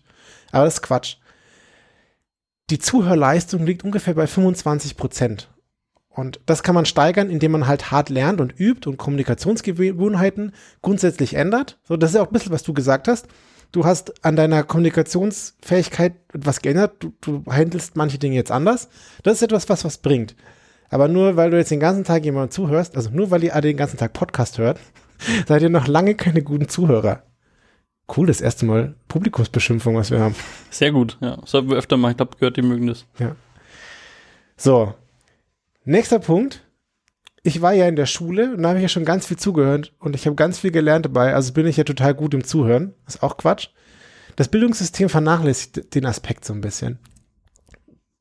[0.52, 1.16] Aber das ist Quatsch.
[2.70, 5.50] Die Zuhörleistung liegt ungefähr bei 25 Prozent.
[6.10, 11.34] Und das kann man steigern, indem man halt hart lernt und übt und Kommunikationsgewohnheiten grundsätzlich
[11.34, 11.80] ändert.
[11.84, 13.28] So, das ist ja auch ein bisschen, was du gesagt hast.
[13.72, 16.96] Du hast an deiner Kommunikationsfähigkeit etwas geändert.
[17.00, 18.90] Du, du handelst manche Dinge jetzt anders.
[19.24, 20.36] Das ist etwas, was was bringt.
[20.90, 23.68] Aber nur weil du jetzt den ganzen Tag jemandem zuhörst, also nur weil ihr alle
[23.68, 24.80] den ganzen Tag Podcast hört,
[25.48, 27.24] seid ihr noch lange keine guten Zuhörer.
[28.16, 30.36] Cool, das erste Mal Publikumsbeschimpfung, was wir haben.
[30.70, 31.38] Sehr gut, ja.
[31.46, 32.12] Sollten wir öfter machen.
[32.12, 33.06] Ich glaube, gehört, die mögen das.
[33.20, 33.38] Ja.
[34.58, 34.94] So,
[35.84, 36.64] Nächster Punkt.
[37.44, 39.94] Ich war ja in der Schule und da habe ich ja schon ganz viel zugehört
[40.00, 41.34] und ich habe ganz viel gelernt dabei.
[41.34, 42.94] Also bin ich ja total gut im Zuhören.
[43.08, 43.70] ist auch Quatsch.
[44.36, 47.00] Das Bildungssystem vernachlässigt den Aspekt so ein bisschen.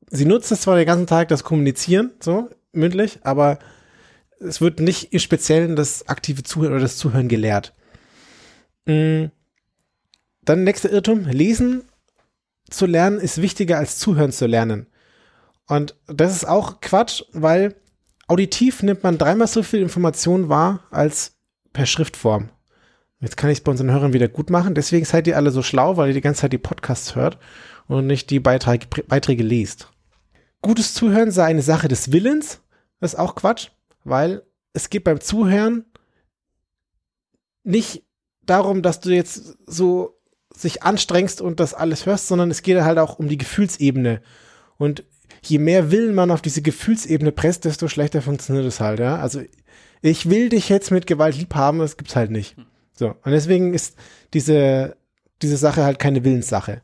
[0.09, 3.59] Sie nutzt es zwar den ganzen Tag, das Kommunizieren, so mündlich, aber
[4.39, 7.73] es wird nicht im Speziellen das aktive Zuhören oder das Zuhören gelehrt.
[8.85, 9.31] Mhm.
[10.43, 11.25] Dann nächster Irrtum.
[11.25, 11.83] Lesen
[12.69, 14.87] zu lernen ist wichtiger als Zuhören zu lernen.
[15.67, 17.75] Und das ist auch Quatsch, weil
[18.31, 21.33] auditiv nimmt man dreimal so viel Information wahr als
[21.73, 22.49] per Schriftform.
[23.19, 24.73] Jetzt kann ich es bei unseren Hörern wieder gut machen.
[24.73, 27.37] Deswegen seid ihr alle so schlau, weil ihr die ganze Zeit die Podcasts hört
[27.87, 29.91] und nicht die Beiträge, Beiträge liest.
[30.61, 32.61] Gutes Zuhören sei eine Sache des Willens.
[33.01, 33.67] Das ist auch Quatsch,
[34.05, 35.83] weil es geht beim Zuhören
[37.63, 38.03] nicht
[38.43, 40.17] darum, dass du jetzt so
[40.55, 44.21] sich anstrengst und das alles hörst, sondern es geht halt auch um die Gefühlsebene.
[44.77, 45.03] Und
[45.43, 49.17] je mehr Willen man auf diese Gefühlsebene presst, desto schlechter funktioniert es halt, ja.
[49.17, 49.41] Also
[50.01, 52.55] ich will dich jetzt mit Gewalt lieb haben, das gibt's halt nicht.
[52.93, 53.15] So.
[53.23, 53.97] Und deswegen ist
[54.33, 54.95] diese,
[55.41, 56.81] diese Sache halt keine Willenssache.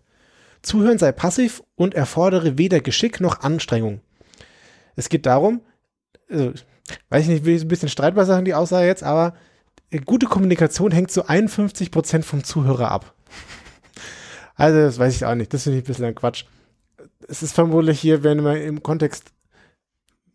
[0.62, 4.02] Zuhören sei passiv und erfordere weder Geschick noch Anstrengung.
[4.96, 5.62] Es geht darum,
[6.30, 6.54] also,
[7.10, 9.36] weiß ich nicht, will ich ein bisschen streitbar sagen, die Aussage jetzt, aber
[10.06, 13.14] gute Kommunikation hängt zu 51 Prozent vom Zuhörer ab.
[14.56, 15.54] Also, das weiß ich auch nicht.
[15.54, 16.46] Das finde ich ein bisschen ein Quatsch
[17.28, 19.32] es ist vermutlich hier, wenn man im Kontext,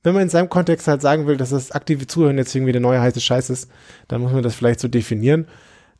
[0.03, 2.81] wenn man in seinem Kontext halt sagen will, dass das aktive Zuhören jetzt irgendwie der
[2.81, 3.71] neue heiße Scheiß ist,
[4.09, 5.47] dann muss man das vielleicht so definieren.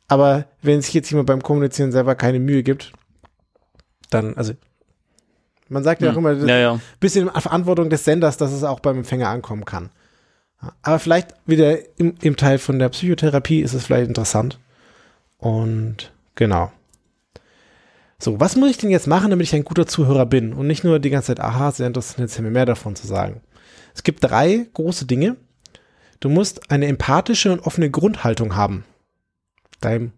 [0.07, 2.91] Aber wenn sich jetzt jemand beim Kommunizieren selber keine Mühe gibt,
[4.09, 4.53] dann, also
[5.69, 6.25] man sagt ja auch hm.
[6.25, 6.79] immer, ja, ja.
[6.99, 9.89] bisschen Verantwortung des Senders, dass es auch beim Empfänger ankommen kann.
[10.81, 14.59] Aber vielleicht wieder im, im Teil von der Psychotherapie ist es vielleicht interessant.
[15.37, 16.71] Und genau.
[18.19, 20.83] So, was muss ich denn jetzt machen, damit ich ein guter Zuhörer bin und nicht
[20.83, 23.41] nur die ganze Zeit, aha, sehr interessant, jetzt haben wir mehr davon zu sagen.
[23.93, 25.35] Es gibt drei große Dinge.
[26.19, 28.85] Du musst eine empathische und offene Grundhaltung haben.
[29.81, 30.13] Deinem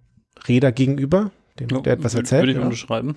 [0.48, 2.44] Räder gegenüber, dem, ja, der etwas erzählt.
[2.44, 2.64] Würde ich ja.
[2.64, 3.16] unterschreiben.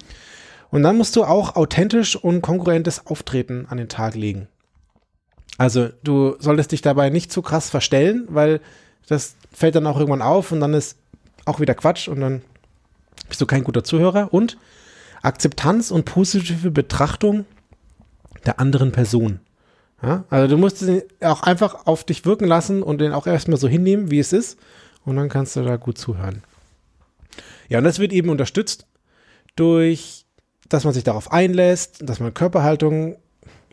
[0.71, 4.49] Und dann musst du auch authentisch und konkurrentes Auftreten an den Tag legen.
[5.57, 8.61] Also du solltest dich dabei nicht zu krass verstellen, weil
[9.09, 10.99] das fällt dann auch irgendwann auf und dann ist
[11.47, 12.43] auch wieder Quatsch und dann
[13.29, 14.33] bist du kein guter Zuhörer.
[14.33, 14.59] Und
[15.23, 17.45] Akzeptanz und positive Betrachtung
[18.47, 19.41] der anderen Person.
[20.03, 23.59] Ja, also du musst ihn auch einfach auf dich wirken lassen und den auch erstmal
[23.59, 24.59] so hinnehmen, wie es ist.
[25.05, 26.43] Und dann kannst du da gut zuhören.
[27.69, 28.87] Ja, und das wird eben unterstützt
[29.57, 30.25] durch,
[30.69, 33.17] dass man sich darauf einlässt, dass man Körperhaltung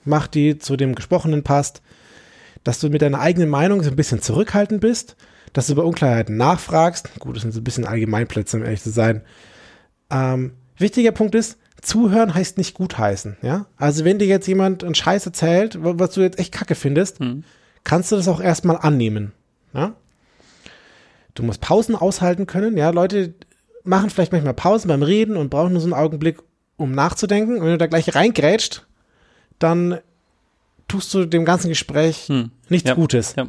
[0.04, 1.82] macht, die zu dem Gesprochenen passt,
[2.64, 5.16] dass du mit deiner eigenen Meinung so ein bisschen zurückhaltend bist,
[5.56, 7.18] dass du bei Unklarheiten nachfragst.
[7.18, 9.22] Gut, das sind so ein bisschen Allgemeinplätze, um ehrlich zu sein.
[10.12, 13.66] Ähm, wichtiger Punkt ist, zuhören heißt nicht gutheißen, ja?
[13.78, 17.46] Also wenn dir jetzt jemand einen Scheiß erzählt, was du jetzt echt kacke findest, mhm.
[17.86, 19.32] kannst du das auch erstmal annehmen,
[19.74, 19.96] ja?
[21.36, 22.90] Du musst Pausen aushalten können, ja?
[22.90, 23.34] Leute
[23.86, 26.40] machen vielleicht manchmal Pausen beim Reden und brauchen nur so einen Augenblick,
[26.76, 27.56] um nachzudenken.
[27.56, 28.86] Und wenn du da gleich reingrätscht,
[29.58, 30.00] dann
[30.90, 32.52] tust du dem ganzen Gespräch hm.
[32.68, 32.96] nichts ja.
[32.96, 33.36] Gutes.
[33.38, 33.48] Ja.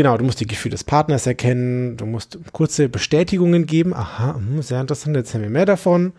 [0.00, 3.92] Genau, du musst die Gefühle des Partners erkennen, du musst kurze Bestätigungen geben.
[3.92, 6.14] Aha, hm, sehr interessant, jetzt haben wir mehr davon.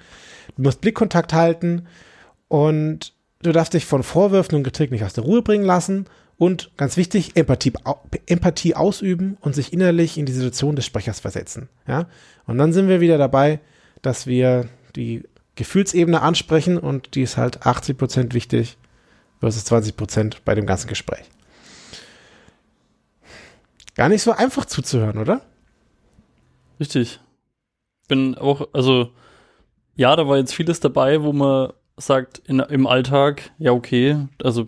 [0.55, 1.87] Du musst Blickkontakt halten
[2.47, 6.05] und du darfst dich von Vorwürfen und Kritik nicht aus der Ruhe bringen lassen.
[6.37, 7.73] Und ganz wichtig, Empathie,
[8.27, 11.67] Empathie ausüben und sich innerlich in die Situation des Sprechers versetzen.
[11.87, 12.05] Ja?
[12.45, 13.61] Und dann sind wir wieder dabei,
[14.03, 15.23] dass wir die
[15.55, 18.77] Gefühlsebene ansprechen und die ist halt 80 Prozent wichtig
[19.39, 21.25] versus 20 Prozent bei dem ganzen Gespräch.
[23.95, 25.41] Gar nicht so einfach zuzuhören, oder?
[26.79, 27.19] Richtig.
[28.07, 29.11] Bin auch, also,
[29.95, 34.67] ja, da war jetzt vieles dabei, wo man sagt, in, im Alltag, ja, okay, also,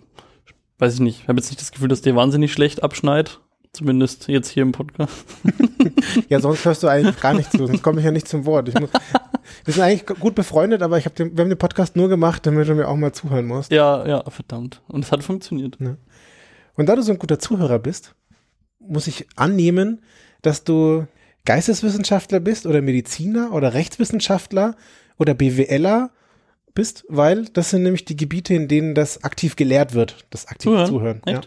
[0.78, 3.40] weiß ich nicht, ich habe jetzt nicht das Gefühl, dass der wahnsinnig schlecht abschneit.
[3.72, 5.24] Zumindest jetzt hier im Podcast.
[6.28, 8.72] ja, sonst hörst du eigentlich gar nicht zu, sonst komme ich ja nicht zum Wort.
[8.80, 8.90] Muss,
[9.64, 12.46] wir sind eigentlich gut befreundet, aber ich hab den, wir haben den Podcast nur gemacht,
[12.46, 13.72] damit du mir auch mal zuhören musst.
[13.72, 14.80] Ja, ja, verdammt.
[14.86, 15.76] Und es hat funktioniert.
[15.80, 15.96] Ja.
[16.76, 18.14] Und da du so ein guter Zuhörer bist,
[18.88, 20.02] muss ich annehmen,
[20.42, 21.06] dass du
[21.44, 24.76] Geisteswissenschaftler bist oder Mediziner oder Rechtswissenschaftler
[25.18, 26.10] oder BWLer
[26.74, 30.70] bist, weil das sind nämlich die Gebiete, in denen das aktiv gelehrt wird, das aktiv
[30.70, 30.86] Zuhören.
[30.86, 31.22] Zuhören.
[31.26, 31.40] Ja.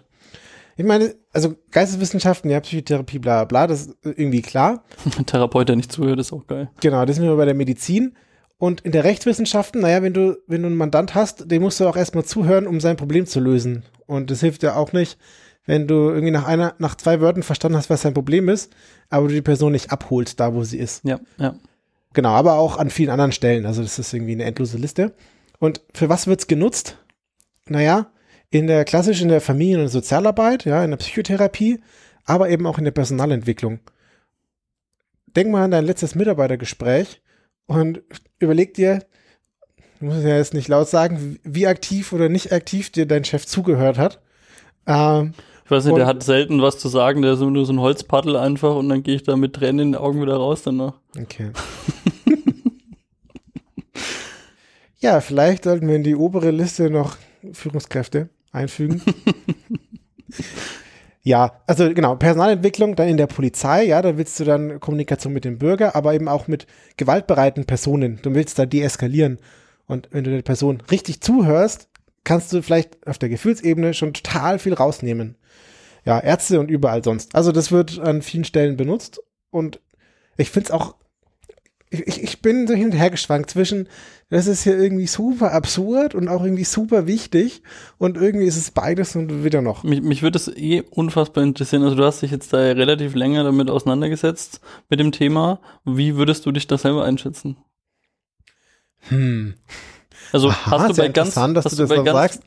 [0.77, 4.83] Ich meine, also Geisteswissenschaften, ja, Psychotherapie, bla bla, das ist irgendwie klar.
[5.17, 6.69] Ein Therapeut, der nicht zuhört, ist auch geil.
[6.81, 8.15] Genau, das sind wir bei der Medizin.
[8.59, 11.87] Und in der Rechtswissenschaften, naja, wenn du, wenn du einen Mandant hast, dem musst du
[11.87, 13.83] auch erstmal zuhören, um sein Problem zu lösen.
[14.05, 15.17] Und das hilft ja auch nicht,
[15.67, 18.73] wenn du irgendwie nach einer, nach zwei Wörtern verstanden hast, was sein Problem ist,
[19.09, 21.03] aber du die Person nicht abholst, da wo sie ist.
[21.03, 21.55] Ja, ja.
[22.13, 23.67] Genau, aber auch an vielen anderen Stellen.
[23.67, 25.13] Also das ist irgendwie eine endlose Liste.
[25.59, 26.97] Und für was wird's genutzt?
[27.67, 28.07] Naja,
[28.49, 31.81] in der klassisch in der Familien- und Sozialarbeit, ja, in der Psychotherapie,
[32.23, 33.79] aber eben auch in der Personalentwicklung.
[35.27, 37.21] Denk mal an dein letztes Mitarbeitergespräch
[37.65, 38.01] und
[38.39, 39.05] überleg dir,
[39.99, 43.45] du musst ja jetzt nicht laut sagen, wie aktiv oder nicht aktiv dir dein Chef
[43.45, 44.21] zugehört hat.
[44.87, 45.33] Ähm,
[45.67, 48.37] ich weiß nicht, der hat selten was zu sagen, der ist nur so ein Holzpaddel
[48.37, 50.93] einfach und dann gehe ich da mit Tränen in den Augen wieder raus danach.
[51.21, 51.51] Okay.
[54.99, 57.17] ja, vielleicht sollten wir in die obere Liste noch
[57.51, 59.01] Führungskräfte einfügen.
[61.21, 65.43] ja, also genau, Personalentwicklung dann in der Polizei, ja, da willst du dann Kommunikation mit
[65.43, 68.19] dem Bürger, aber eben auch mit gewaltbereiten Personen.
[68.21, 69.37] Du willst da deeskalieren.
[69.85, 71.89] Und wenn du der Person richtig zuhörst,
[72.27, 75.37] kannst du vielleicht auf der Gefühlsebene schon total viel rausnehmen.
[76.03, 77.35] Ja, Ärzte und überall sonst.
[77.35, 79.79] Also das wird an vielen Stellen benutzt und
[80.35, 80.95] ich finde es auch
[81.89, 83.87] ich, ich bin so hin und her geschwankt zwischen,
[84.29, 87.63] das ist hier irgendwie super absurd und auch irgendwie super wichtig
[87.97, 89.85] und irgendwie ist es beides und wieder noch.
[89.85, 91.83] Mich, mich würde es eh unfassbar interessieren.
[91.83, 94.59] Also du hast dich jetzt da relativ länger damit auseinandergesetzt
[94.89, 95.61] mit dem Thema.
[95.85, 97.55] Wie würdest du dich da selber einschätzen?
[99.07, 99.53] Hm.
[100.31, 102.39] Also Aha, hast du bei ganz, dass hast du das bei ganz,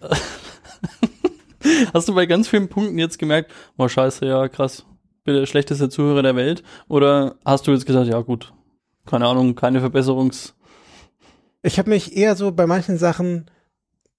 [1.94, 4.84] hast du bei ganz vielen Punkten jetzt gemerkt, boah scheiße, ja krass,
[5.24, 6.62] bin der schlechteste Zuhörer der Welt?
[6.88, 8.52] Oder hast du jetzt gesagt, ja gut,
[9.06, 10.54] keine Ahnung, keine Verbesserungs.
[11.62, 13.50] Ich habe mich eher so bei manchen Sachen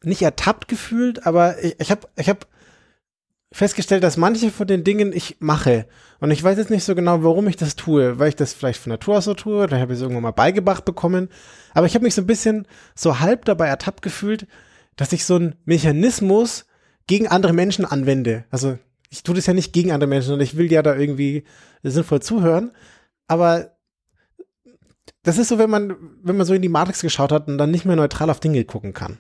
[0.04, 2.48] nicht ertappt gefühlt, aber ich, ich habe ich hab
[3.52, 5.86] festgestellt, dass manche von den Dingen ich mache.
[6.20, 8.80] Und ich weiß jetzt nicht so genau, warum ich das tue, weil ich das vielleicht
[8.80, 11.30] von Natur aus so tue, oder habe ich es irgendwann mal beigebracht bekommen.
[11.74, 14.48] Aber ich habe mich so ein bisschen so halb dabei ertappt gefühlt,
[14.96, 16.66] dass ich so einen Mechanismus
[17.08, 18.46] gegen andere Menschen anwende.
[18.52, 18.78] Also
[19.10, 21.44] ich tue das ja nicht gegen andere Menschen, sondern ich will ja da irgendwie
[21.84, 22.72] sinnvoll zuhören.
[23.28, 23.76] Aber
[25.24, 27.72] das ist so, wenn man, wenn man so in die Matrix geschaut hat und dann
[27.72, 29.18] nicht mehr neutral auf Dinge gucken kann.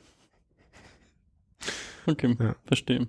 [2.08, 2.56] Okay, ja.
[2.66, 3.08] verstehe.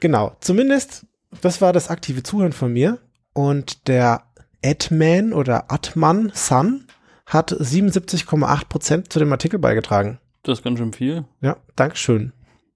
[0.00, 1.06] Genau, zumindest,
[1.40, 2.98] das war das aktive Zuhören von mir.
[3.32, 4.24] Und der
[4.64, 6.86] Adman oder Atman Sun
[7.26, 10.18] hat 77,8 Prozent zu dem Artikel beigetragen.
[10.42, 11.24] Das ist ganz schön viel.
[11.40, 12.32] Ja, Dankeschön.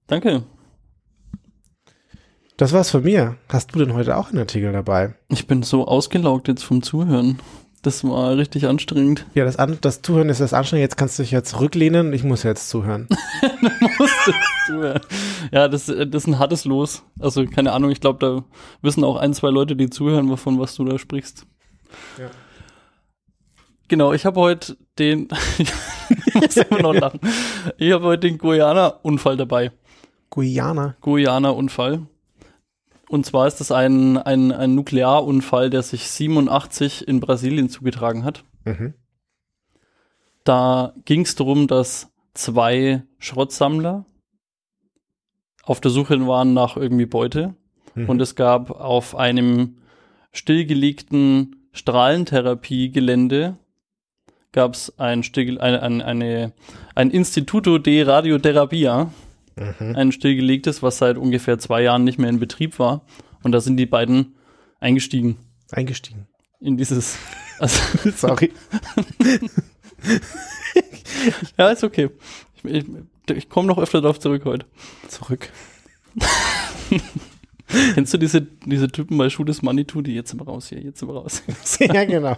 [0.07, 0.43] Danke.
[2.57, 3.37] Das war's von mir.
[3.47, 5.13] Hast du denn heute auch einen Artikel dabei?
[5.29, 7.39] Ich bin so ausgelaugt jetzt vom Zuhören.
[7.81, 9.25] Das war richtig anstrengend.
[9.35, 10.83] Ja, das, An das Zuhören ist das anstrengend.
[10.83, 12.11] Jetzt kannst du dich jetzt zurücklehnen.
[12.11, 13.07] Ich muss jetzt zuhören.
[13.41, 15.01] du musst jetzt zuhören.
[15.51, 17.03] Ja, das, das ist ein hartes Los.
[17.19, 17.91] Also, keine Ahnung.
[17.91, 18.43] Ich glaube, da
[18.81, 21.45] wissen auch ein, zwei Leute, die zuhören, wovon was du da sprichst.
[22.17, 22.29] Ja.
[23.87, 25.29] Genau, ich habe heute den.
[25.57, 27.19] ich muss immer noch lachen.
[27.77, 29.71] Ich habe heute den Guyana-Unfall dabei.
[30.29, 30.95] Guyana?
[31.01, 32.07] Guyana-Unfall.
[33.09, 38.43] Und zwar ist das ein, ein, ein Nuklearunfall, der sich 87 in Brasilien zugetragen hat.
[38.65, 38.93] Mhm.
[40.43, 44.05] Da ging es darum, dass zwei Schrottsammler
[45.63, 47.55] auf der Suche waren nach irgendwie Beute.
[47.95, 48.09] Mhm.
[48.09, 49.79] Und es gab auf einem
[50.31, 53.57] stillgelegten Strahlentherapiegelände
[54.51, 55.23] gab es ein,
[55.59, 56.53] eine, eine,
[56.93, 59.11] ein Instituto de Radioterapia
[59.59, 59.95] Mhm.
[59.95, 63.01] Ein stillgelegtes, was seit ungefähr zwei Jahren nicht mehr in Betrieb war.
[63.43, 64.35] Und da sind die beiden
[64.79, 65.37] eingestiegen.
[65.71, 66.27] Eingestiegen.
[66.59, 67.17] In dieses.
[67.59, 67.81] Also
[68.15, 68.53] Sorry.
[71.57, 72.09] ja, ist okay.
[72.55, 72.85] Ich, ich,
[73.35, 74.65] ich komme noch öfter darauf zurück heute.
[75.09, 75.49] Zurück.
[77.67, 81.01] Kennst du diese, diese Typen bei is Money to, die jetzt immer raus hier, jetzt
[81.01, 81.43] immer raus?
[81.79, 82.37] ja, genau.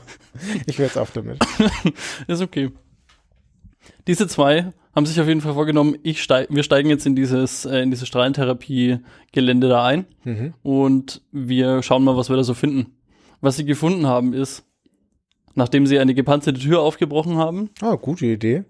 [0.66, 1.38] Ich höre jetzt auf damit.
[2.26, 2.72] ist okay.
[4.08, 7.66] Diese zwei haben sich auf jeden Fall vorgenommen, ich steig, wir steigen jetzt in dieses,
[7.66, 10.54] äh, in dieses Strahlentherapie-Gelände da ein mhm.
[10.64, 12.98] und wir schauen mal, was wir da so finden.
[13.40, 14.66] Was sie gefunden haben ist,
[15.56, 17.70] nachdem sie eine gepanzerte Tür aufgebrochen haben.
[17.82, 18.66] Ah, gute Idee.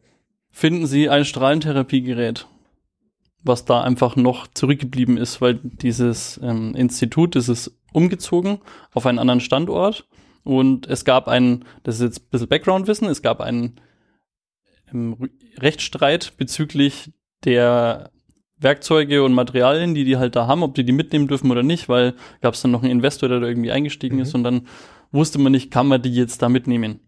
[0.52, 2.48] Finden sie ein Strahlentherapiegerät,
[3.44, 8.60] was da einfach noch zurückgeblieben ist, weil dieses ähm, Institut, das ist umgezogen
[8.94, 10.08] auf einen anderen Standort
[10.44, 13.80] und es gab einen, das ist jetzt ein bisschen Background-Wissen, es gab einen
[15.58, 17.12] Rechtsstreit bezüglich
[17.44, 18.12] der
[18.58, 21.90] Werkzeuge und Materialien, die die halt da haben, ob die die mitnehmen dürfen oder nicht,
[21.90, 24.22] weil gab es dann noch einen Investor, der da irgendwie eingestiegen mhm.
[24.22, 24.68] ist und dann
[25.12, 27.00] wusste man nicht, kann man die jetzt da mitnehmen.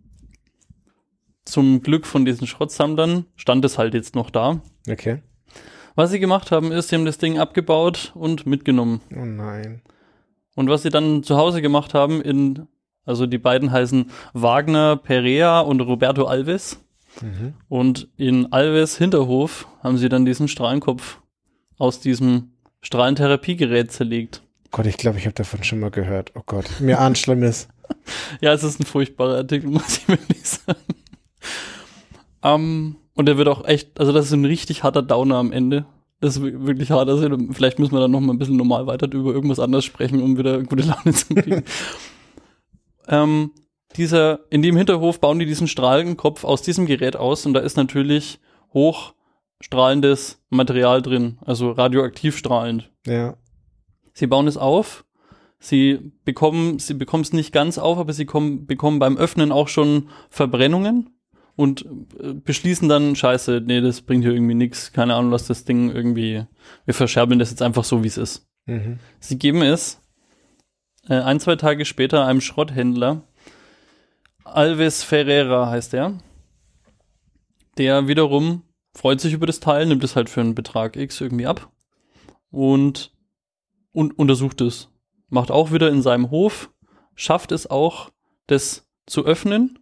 [1.46, 4.62] Zum Glück von diesen Schrottsammlern stand es halt jetzt noch da.
[4.90, 5.22] Okay.
[5.96, 9.02] Was sie gemacht haben, ist, sie haben das Ding abgebaut und mitgenommen.
[9.16, 9.82] Oh nein.
[10.56, 12.68] Und was sie dann zu Hause gemacht haben, in,
[13.06, 16.83] also die beiden heißen Wagner Perea und Roberto Alves.
[17.22, 17.54] Mhm.
[17.70, 21.20] Und in Alves Hinterhof haben sie dann diesen Strahlenkopf
[21.78, 24.42] aus diesem Strahlentherapiegerät zerlegt.
[24.72, 26.32] Gott, ich glaube, ich habe davon schon mal gehört.
[26.36, 27.68] Oh Gott, mir ahnt Schlimmes.
[28.42, 30.80] ja, es ist ein furchtbarer Artikel, muss ich wirklich sagen.
[32.42, 35.52] Um, ähm, und der wird auch echt, also das ist ein richtig harter Downer am
[35.52, 35.86] Ende.
[36.20, 37.10] Das ist wirklich hart.
[37.10, 40.22] Also vielleicht müssen wir dann noch mal ein bisschen normal weiter über irgendwas anderes sprechen,
[40.22, 41.64] um wieder gute Laune zu kriegen.
[43.08, 43.52] ähm,
[43.98, 47.78] dieser, in dem Hinterhof bauen die diesen Strahlenkopf aus diesem Gerät aus und da ist
[47.78, 48.40] natürlich
[48.74, 52.92] hochstrahlendes Material drin, also radioaktiv strahlend.
[53.06, 53.38] Ja.
[54.14, 55.06] Sie bauen es auf,
[55.60, 59.68] sie bekommen, sie bekommen es nicht ganz auf, aber sie kommen, bekommen beim Öffnen auch
[59.68, 61.10] schon Verbrennungen
[61.56, 61.86] und
[62.20, 65.92] äh, beschließen dann, scheiße, nee, das bringt hier irgendwie nichts, keine Ahnung, was das Ding
[65.92, 66.46] irgendwie,
[66.86, 68.48] wir verscherbeln das jetzt einfach so, wie es ist.
[68.66, 69.00] Mhm.
[69.20, 70.02] Sie geben es
[71.08, 73.24] äh, ein, zwei Tage später einem Schrotthändler,
[74.44, 76.20] Alves Ferreira heißt er.
[77.78, 78.64] Der wiederum
[78.96, 81.72] freut sich über das Teil, nimmt es halt für einen Betrag X irgendwie ab
[82.52, 83.12] und,
[83.92, 84.90] und untersucht es.
[85.30, 86.70] Macht auch wieder in seinem Hof,
[87.16, 88.12] schafft es auch,
[88.48, 89.80] das zu öffnen.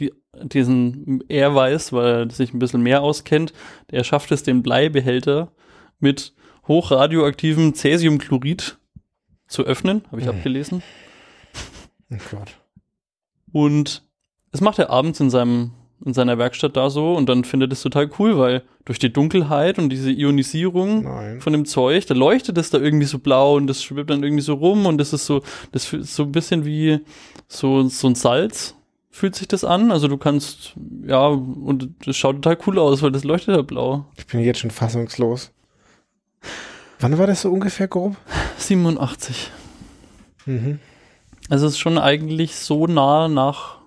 [0.00, 3.52] Die, diesen, er weiß, weil er sich ein bisschen mehr auskennt,
[3.88, 5.52] er schafft es, den Bleibehälter
[5.98, 6.34] mit
[6.68, 8.78] hochradioaktivem Cäsiumchlorid
[9.48, 10.34] zu öffnen, habe ich mhm.
[10.34, 10.82] abgelesen.
[12.10, 12.57] Oh Gott.
[13.52, 14.02] Und
[14.52, 15.72] es macht er abends in seinem
[16.04, 19.80] in seiner Werkstatt da so und dann findet es total cool, weil durch die Dunkelheit
[19.80, 21.40] und diese Ionisierung Nein.
[21.40, 24.44] von dem Zeug, da leuchtet es da irgendwie so blau und das schwimmt dann irgendwie
[24.44, 27.00] so rum und das ist so, das ist so ein bisschen wie
[27.48, 28.76] so, so ein Salz
[29.18, 29.90] fühlt sich das an.
[29.90, 34.06] Also du kannst, ja, und das schaut total cool aus, weil das leuchtet ja blau.
[34.16, 35.50] Ich bin jetzt schon fassungslos.
[37.00, 38.16] Wann war das so ungefähr grob?
[38.58, 39.50] 87.
[40.46, 40.78] Mhm.
[41.48, 43.78] Also es ist schon eigentlich so nah nach,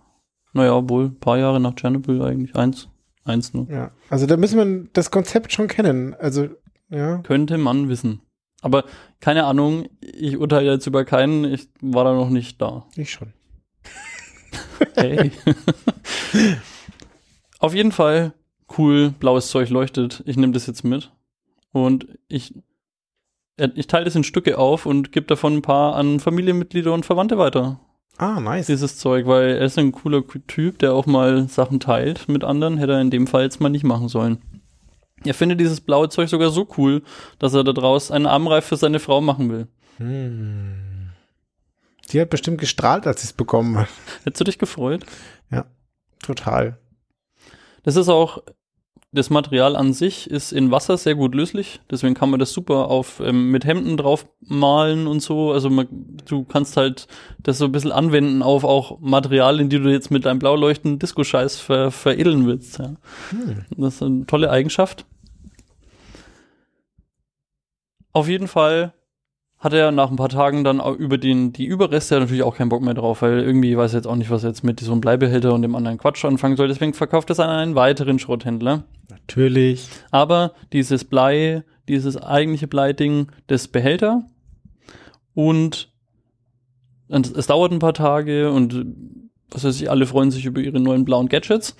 [0.53, 2.55] naja, wohl ein paar Jahre nach Tschernobyl eigentlich.
[2.55, 2.87] Eins.
[3.23, 3.69] Eins nur.
[3.69, 6.15] Ja, also da müssen wir das Konzept schon kennen.
[6.15, 6.49] Also,
[6.89, 7.19] ja.
[7.19, 8.21] Könnte man wissen.
[8.61, 8.85] Aber
[9.19, 12.85] keine Ahnung, ich urteile jetzt über keinen, ich war da noch nicht da.
[12.95, 13.33] Ich schon.
[14.95, 15.31] hey.
[17.59, 18.33] Auf jeden Fall
[18.77, 20.23] cool, blaues Zeug leuchtet.
[20.25, 21.11] Ich nehme das jetzt mit.
[21.71, 22.55] Und ich,
[23.75, 27.37] ich teile das in Stücke auf und gebe davon ein paar an Familienmitglieder und Verwandte
[27.37, 27.79] weiter.
[28.17, 28.67] Ah, nice.
[28.67, 32.77] Dieses Zeug, weil er ist ein cooler Typ, der auch mal Sachen teilt mit anderen.
[32.77, 34.41] Hätte er in dem Fall jetzt mal nicht machen sollen.
[35.23, 37.03] Er findet dieses blaue Zeug sogar so cool,
[37.39, 39.67] dass er da draus einen Armreif für seine Frau machen will.
[39.97, 41.11] Hm.
[42.11, 43.87] Die hat bestimmt gestrahlt, als sie es bekommen hat.
[44.23, 45.05] Hättest du dich gefreut?
[45.49, 45.65] Ja,
[46.21, 46.77] total.
[47.83, 48.43] Das ist auch
[49.13, 52.87] das Material an sich ist in Wasser sehr gut löslich, deswegen kann man das super
[52.87, 55.51] auf ähm, mit Hemden drauf malen und so.
[55.51, 55.87] Also man,
[56.25, 57.07] du kannst halt
[57.39, 60.99] das so ein bisschen anwenden auf auch Materialien, die du jetzt mit deinem blau leuchtenden
[60.99, 62.79] Disco-Scheiß ver, veredeln willst.
[62.79, 62.95] Ja.
[63.31, 63.65] Hm.
[63.75, 65.05] Das ist eine tolle Eigenschaft.
[68.13, 68.93] Auf jeden Fall
[69.61, 72.81] hat er nach ein paar Tagen dann über den, die Überreste natürlich auch keinen Bock
[72.81, 75.01] mehr drauf, weil irgendwie weiß er jetzt auch nicht, was er jetzt mit so einem
[75.01, 76.67] Bleibehälter und dem anderen Quatsch anfangen soll.
[76.67, 78.85] Deswegen verkauft er es an einen weiteren Schrotthändler.
[79.07, 79.87] Natürlich.
[80.09, 84.23] Aber dieses Blei, dieses eigentliche Bleiding des Behälter
[85.35, 85.93] und,
[87.07, 88.83] und es dauert ein paar Tage und
[89.51, 91.75] was weiß ich, alle freuen sich über ihre neuen blauen Gadgets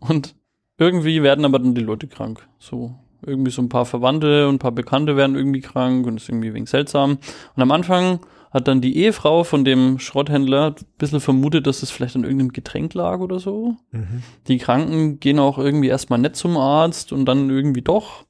[0.00, 0.34] und
[0.78, 2.48] irgendwie werden aber dann die Leute krank.
[2.58, 6.28] So irgendwie so ein paar Verwandte und ein paar Bekannte werden irgendwie krank und ist
[6.28, 7.18] irgendwie wegen seltsam.
[7.56, 8.20] Und am Anfang
[8.52, 12.52] hat dann die Ehefrau von dem Schrotthändler ein bisschen vermutet, dass es vielleicht an irgendeinem
[12.52, 13.76] Getränk lag oder so.
[13.92, 14.22] Mhm.
[14.46, 18.24] Die Kranken gehen auch irgendwie erstmal nicht zum Arzt und dann irgendwie doch.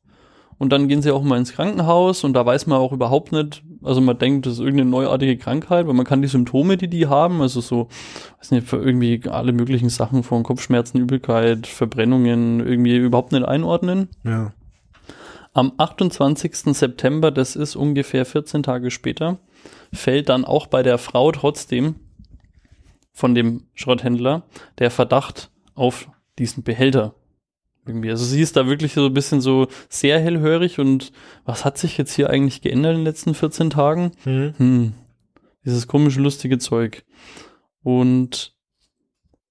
[0.58, 3.64] Und dann gehen sie auch mal ins Krankenhaus und da weiß man auch überhaupt nicht,
[3.82, 7.08] also man denkt, das ist irgendeine neuartige Krankheit, weil man kann die Symptome, die die
[7.08, 7.88] haben, also so,
[8.38, 14.08] weiß nicht, für irgendwie alle möglichen Sachen von Kopfschmerzen, Übelkeit, Verbrennungen irgendwie überhaupt nicht einordnen.
[14.22, 14.52] Ja.
[15.54, 16.74] Am 28.
[16.74, 19.38] September, das ist ungefähr 14 Tage später,
[19.92, 21.96] fällt dann auch bei der Frau trotzdem
[23.12, 24.44] von dem Schrotthändler
[24.78, 27.14] der Verdacht auf diesen Behälter.
[27.84, 28.10] Irgendwie.
[28.10, 31.12] Also sie ist da wirklich so ein bisschen so sehr hellhörig und
[31.44, 34.12] was hat sich jetzt hier eigentlich geändert in den letzten 14 Tagen?
[34.24, 34.54] Mhm.
[34.56, 34.94] Hm.
[35.64, 37.04] Dieses komische, lustige Zeug.
[37.82, 38.56] Und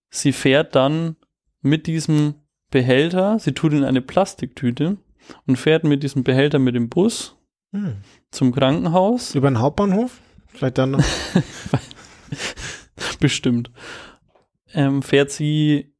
[0.09, 1.17] sie fährt dann
[1.61, 2.35] mit diesem
[2.69, 4.97] Behälter, sie tut in eine Plastiktüte
[5.47, 7.35] und fährt mit diesem Behälter mit dem Bus
[7.71, 7.97] hm.
[8.31, 9.35] zum Krankenhaus.
[9.35, 10.19] Über den Hauptbahnhof?
[10.47, 11.03] Vielleicht dann noch?
[13.19, 13.71] Bestimmt.
[14.73, 15.93] Ähm, fährt sie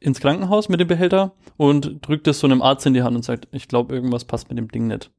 [0.00, 3.24] ins Krankenhaus mit dem Behälter und drückt es so einem Arzt in die Hand und
[3.24, 5.10] sagt, ich glaube, irgendwas passt mit dem Ding nicht.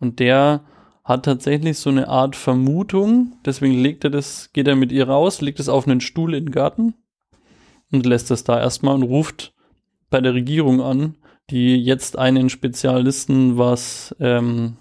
[0.00, 0.64] Und der
[1.04, 5.40] hat tatsächlich so eine Art Vermutung, deswegen legt er das, geht er mit ihr raus,
[5.40, 6.94] legt es auf einen Stuhl in den Garten
[7.92, 9.54] und lässt es da erstmal und ruft
[10.10, 11.16] bei der Regierung an,
[11.50, 14.76] die jetzt einen Spezialisten, was ähm,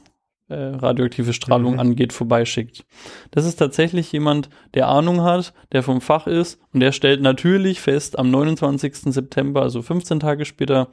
[0.49, 1.79] äh, radioaktive Strahlung mhm.
[1.79, 2.85] angeht, vorbeischickt.
[3.31, 7.81] Das ist tatsächlich jemand, der Ahnung hat, der vom Fach ist und der stellt natürlich
[7.81, 9.13] fest, am 29.
[9.13, 10.89] September, also 15 Tage später,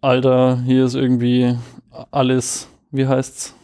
[0.00, 1.56] Alter, hier ist irgendwie
[2.10, 3.54] alles, wie heißt's?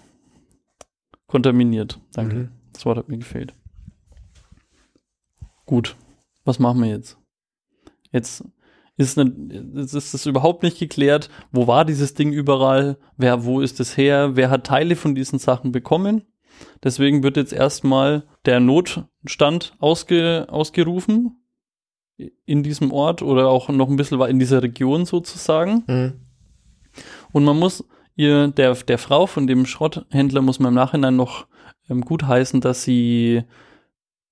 [1.27, 1.98] Kontaminiert.
[2.12, 2.37] Danke.
[2.37, 2.48] Mhm.
[2.72, 3.55] Das Wort hat mir gefehlt.
[5.66, 5.96] Gut.
[6.44, 7.18] Was machen wir jetzt?
[8.12, 8.44] Jetzt
[8.98, 9.32] ist, ne,
[9.74, 14.37] ist es überhaupt nicht geklärt, wo war dieses Ding überall, wer, wo ist es her,
[14.37, 16.22] wer hat Teile von diesen Sachen bekommen.
[16.82, 21.37] Deswegen wird jetzt erstmal der Notstand ausge, ausgerufen
[22.44, 25.84] in diesem Ort oder auch noch ein bisschen in dieser Region sozusagen.
[25.87, 26.12] Mhm.
[27.32, 27.84] Und man muss
[28.16, 31.46] ihr, der, der Frau von dem Schrotthändler muss man im Nachhinein noch
[31.88, 33.44] ähm, gut heißen, dass sie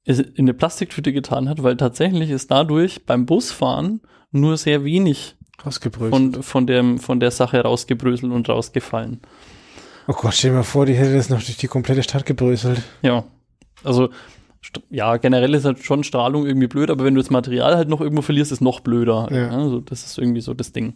[0.06, 5.36] in eine Plastiktüte getan hat, weil tatsächlich ist dadurch beim Busfahren nur sehr wenig
[5.90, 9.20] von, von, dem, von der Sache rausgebröselt und rausgefallen.
[10.06, 12.82] Oh Gott, stell dir mal vor, die hätte das noch durch die komplette Stadt gebröselt.
[13.02, 13.24] Ja,
[13.82, 14.10] also
[14.90, 18.00] ja, generell ist halt schon Strahlung irgendwie blöd, aber wenn du das Material halt noch
[18.00, 19.28] irgendwo verlierst, ist es noch blöder.
[19.32, 19.50] Ja.
[19.50, 20.94] Also das ist irgendwie so das Ding.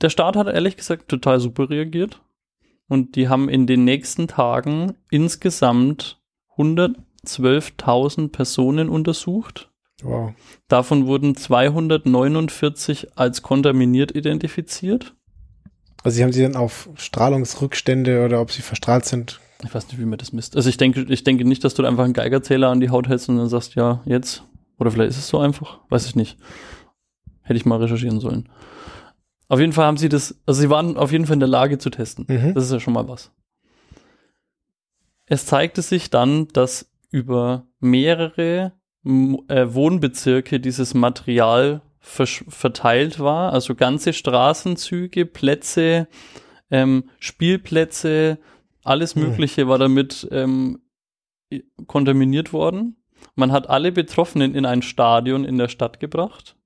[0.00, 2.22] Der Staat hat ehrlich gesagt total super reagiert.
[2.88, 6.20] Und die haben in den nächsten Tagen insgesamt
[6.56, 9.70] 112.000 Personen untersucht
[10.02, 10.34] Wow.
[10.68, 15.14] Davon wurden 249 als kontaminiert identifiziert.
[16.02, 19.40] Also sie haben sie dann auf Strahlungsrückstände oder ob sie verstrahlt sind?
[19.64, 20.54] Ich weiß nicht, wie man das misst.
[20.54, 23.28] Also ich denke, ich denke nicht, dass du einfach einen Geigerzähler an die Haut hältst
[23.28, 24.44] und dann sagst, ja, jetzt.
[24.78, 25.80] Oder vielleicht ist es so einfach.
[25.88, 26.36] Weiß ich nicht.
[27.40, 28.50] Hätte ich mal recherchieren sollen.
[29.48, 31.78] Auf jeden Fall haben sie das, also sie waren auf jeden Fall in der Lage
[31.78, 32.26] zu testen.
[32.28, 32.52] Mhm.
[32.52, 33.30] Das ist ja schon mal was.
[35.26, 38.72] Es zeigte sich dann, dass über mehrere
[39.04, 43.52] äh, Wohnbezirke dieses Material verteilt war.
[43.52, 46.06] Also ganze Straßenzüge, Plätze,
[46.70, 48.38] ähm, Spielplätze,
[48.84, 49.22] alles hm.
[49.22, 50.80] Mögliche war damit ähm,
[51.86, 52.96] kontaminiert worden.
[53.34, 56.56] man hat alle Betroffenen in ein Stadion in der Stadt gebracht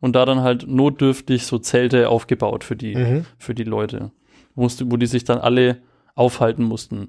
[0.00, 3.26] und da dann halt notdürftig so Zelte aufgebaut für die, mhm.
[3.38, 4.10] für die Leute,
[4.54, 5.82] musste, wo die sich dann alle
[6.14, 7.08] aufhalten mussten.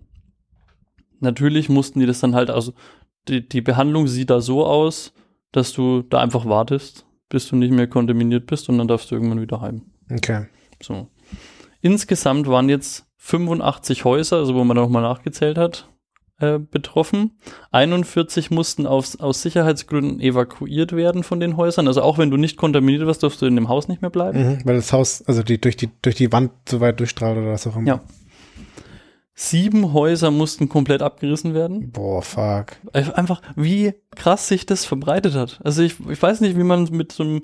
[1.26, 2.74] Natürlich mussten die das dann halt, also
[3.28, 5.14] die, die Behandlung sieht da so aus,
[5.52, 9.16] dass du da einfach wartest, bis du nicht mehr kontaminiert bist und dann darfst du
[9.16, 9.82] irgendwann wieder heim.
[10.12, 10.46] Okay.
[10.82, 11.08] So.
[11.82, 15.90] Insgesamt waren jetzt 85 Häuser, also wo man nochmal nachgezählt hat,
[16.40, 17.32] äh, betroffen.
[17.72, 21.88] 41 mussten aus, aus Sicherheitsgründen evakuiert werden von den Häusern.
[21.88, 24.40] Also auch wenn du nicht kontaminiert wirst, darfst du in dem Haus nicht mehr bleiben.
[24.40, 27.52] Mhm, weil das Haus, also die, durch, die, durch die Wand so weit durchstrahlt oder
[27.52, 27.88] was auch immer.
[27.88, 28.02] Ja.
[29.38, 31.92] Sieben Häuser mussten komplett abgerissen werden.
[31.92, 32.78] Boah, fuck.
[32.94, 35.60] Einfach, wie krass sich das verbreitet hat.
[35.62, 37.44] Also ich, ich weiß nicht, wie man mit so einem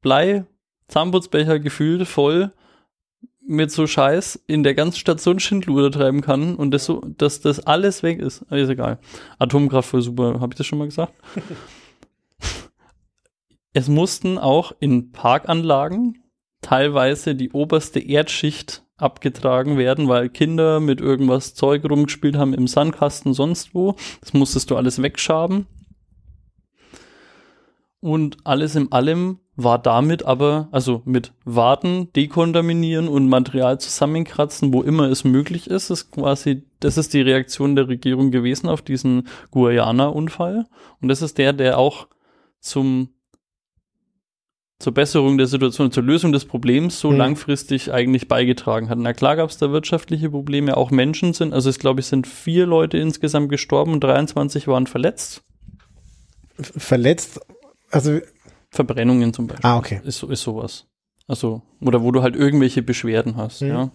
[0.00, 0.44] Blei
[0.86, 2.52] Zahnputzbecher gefühlt voll
[3.46, 7.66] mit so Scheiß in der ganzen Station Schindluder treiben kann und das so, dass das
[7.66, 8.42] alles weg ist.
[8.50, 8.98] ist egal.
[9.38, 11.14] Atomkraft voll super, habe ich das schon mal gesagt?
[13.72, 16.22] es mussten auch in Parkanlagen
[16.60, 23.34] teilweise die oberste Erdschicht abgetragen werden, weil Kinder mit irgendwas Zeug rumgespielt haben im Sandkasten
[23.34, 23.96] sonst wo.
[24.20, 25.66] Das musstest du alles wegschaben.
[28.00, 34.82] Und alles in allem war damit aber, also mit Warten, Dekontaminieren und Material zusammenkratzen, wo
[34.82, 39.28] immer es möglich ist, ist quasi, das ist die Reaktion der Regierung gewesen auf diesen
[39.52, 40.66] Guyana-Unfall.
[41.00, 42.08] Und das ist der, der auch
[42.60, 43.10] zum,
[44.84, 47.16] zur Besserung der Situation, zur Lösung des Problems so mhm.
[47.16, 48.98] langfristig eigentlich beigetragen hat.
[48.98, 52.26] Na klar gab es da wirtschaftliche Probleme, auch Menschen sind, also es glaube ich sind
[52.26, 55.42] vier Leute insgesamt gestorben und 23 waren verletzt.
[56.58, 57.40] Verletzt?
[57.90, 58.20] Also
[58.68, 59.66] Verbrennungen zum Beispiel.
[59.68, 60.02] Ah, okay.
[60.04, 60.84] Ist, ist sowas.
[61.26, 63.68] Also, oder wo du halt irgendwelche Beschwerden hast, mhm.
[63.68, 63.90] ja.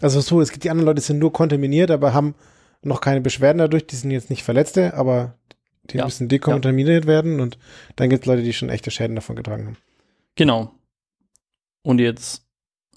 [0.00, 2.34] Also so, es gibt die anderen Leute, die sind nur kontaminiert, aber haben
[2.82, 5.38] noch keine Beschwerden dadurch, die sind jetzt nicht Verletzte, aber
[5.84, 6.04] die ja.
[6.04, 7.08] müssen dekontaminiert ja.
[7.08, 7.56] werden und
[7.94, 9.76] dann gibt es Leute, die schon echte Schäden davon getragen haben.
[10.36, 10.74] Genau.
[11.82, 12.46] Und jetzt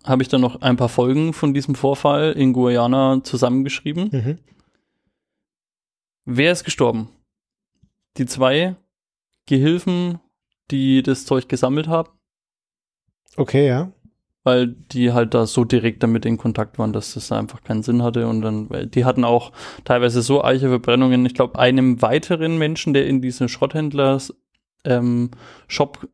[0.03, 4.09] habe ich dann noch ein paar Folgen von diesem Vorfall in Guyana zusammengeschrieben.
[4.11, 4.39] Mhm.
[6.25, 7.09] Wer ist gestorben?
[8.17, 8.75] Die zwei
[9.45, 10.19] Gehilfen
[10.71, 12.09] die das Zeug gesammelt haben.
[13.35, 13.91] Okay, ja.
[14.43, 18.01] Weil die halt da so direkt damit in Kontakt waren, dass das einfach keinen Sinn
[18.01, 18.27] hatte.
[18.27, 19.51] Und dann, weil die hatten auch
[19.83, 21.25] teilweise so eiche Verbrennungen.
[21.25, 24.33] Ich glaube, einem weiteren Menschen, der in diesem Schrotthändlers
[24.85, 25.31] ähm,
[25.67, 26.07] Shop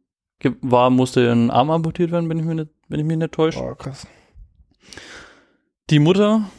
[0.61, 3.59] war, musste ein Arm amputiert werden, wenn ich, mich nicht, wenn ich mich nicht täusche.
[3.59, 4.07] Oh, krass.
[5.89, 6.49] Die Mutter,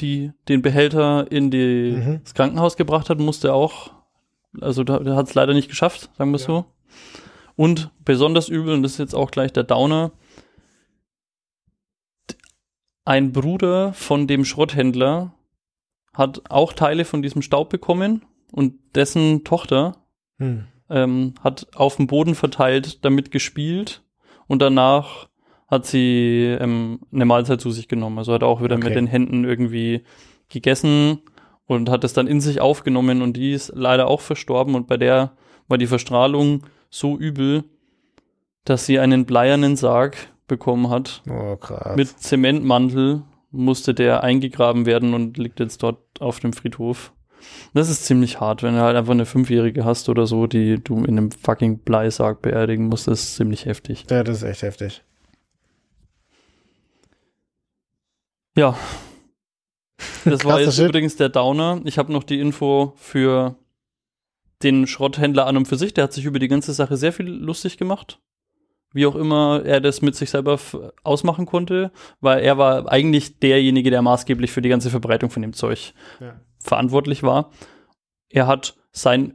[0.00, 2.20] die den Behälter in die, mhm.
[2.22, 3.92] das Krankenhaus gebracht hat, musste auch,
[4.60, 6.46] also da, da hat es leider nicht geschafft, sagen wir ja.
[6.46, 6.64] so.
[7.56, 10.12] Und besonders übel, und das ist jetzt auch gleich der Downer,
[13.04, 15.34] ein Bruder von dem Schrotthändler
[16.14, 19.96] hat auch Teile von diesem Staub bekommen und dessen Tochter
[20.38, 20.66] hm.
[20.90, 24.02] Ähm, hat auf dem Boden verteilt damit gespielt
[24.46, 25.28] und danach
[25.68, 28.18] hat sie ähm, eine Mahlzeit zu sich genommen.
[28.18, 28.86] Also hat auch wieder okay.
[28.86, 30.02] mit den Händen irgendwie
[30.48, 31.20] gegessen
[31.66, 34.96] und hat es dann in sich aufgenommen und die ist leider auch verstorben und bei
[34.96, 35.32] der
[35.68, 37.64] war die Verstrahlung so übel,
[38.64, 40.16] dass sie einen bleiernen Sarg
[40.48, 41.22] bekommen hat.
[41.30, 41.96] Oh, krass.
[41.96, 43.22] Mit Zementmantel
[43.52, 47.12] musste der eingegraben werden und liegt jetzt dort auf dem Friedhof.
[47.74, 50.98] Das ist ziemlich hart, wenn du halt einfach eine Fünfjährige hast oder so, die du
[51.04, 54.06] in einem fucking Bleisarg beerdigen musst, das ist ziemlich heftig.
[54.10, 55.02] Ja, das ist echt heftig.
[58.56, 58.76] Ja.
[60.24, 61.80] Das war jetzt übrigens der Downer.
[61.84, 63.56] Ich habe noch die Info für
[64.62, 67.26] den Schrotthändler an und für sich, der hat sich über die ganze Sache sehr viel
[67.26, 68.20] lustig gemacht.
[68.92, 70.58] Wie auch immer er das mit sich selber
[71.04, 75.52] ausmachen konnte, weil er war eigentlich derjenige, der maßgeblich für die ganze Verbreitung von dem
[75.52, 76.40] Zeug ja.
[76.60, 77.50] Verantwortlich war.
[78.28, 79.34] Er hat sein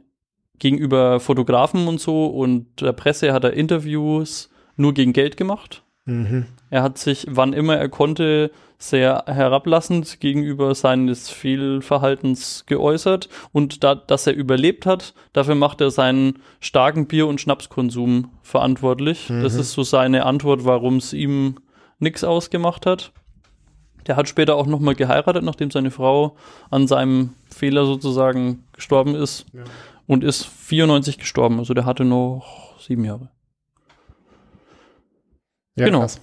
[0.58, 5.82] gegenüber Fotografen und so und der Presse hat er Interviews nur gegen Geld gemacht.
[6.06, 6.46] Mhm.
[6.70, 13.94] Er hat sich, wann immer er konnte, sehr herablassend gegenüber seines Fehlverhaltens geäußert und da,
[13.94, 19.30] dass er überlebt hat, dafür macht er seinen starken Bier- und Schnapskonsum verantwortlich.
[19.30, 19.42] Mhm.
[19.42, 21.56] Das ist so seine Antwort, warum es ihm
[21.98, 23.12] nichts ausgemacht hat.
[24.06, 26.36] Der hat später auch nochmal geheiratet, nachdem seine Frau
[26.70, 29.64] an seinem Fehler sozusagen gestorben ist ja.
[30.06, 31.58] und ist 94 gestorben.
[31.58, 33.30] Also der hatte noch sieben Jahre.
[35.76, 36.00] Ja, genau.
[36.00, 36.20] Krass.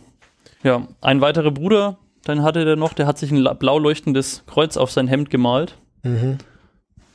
[0.64, 4.78] Ja, ein weiterer Bruder, dann hatte der noch, der hat sich ein blau leuchtendes Kreuz
[4.78, 5.78] auf sein Hemd gemalt.
[6.04, 6.38] Mhm.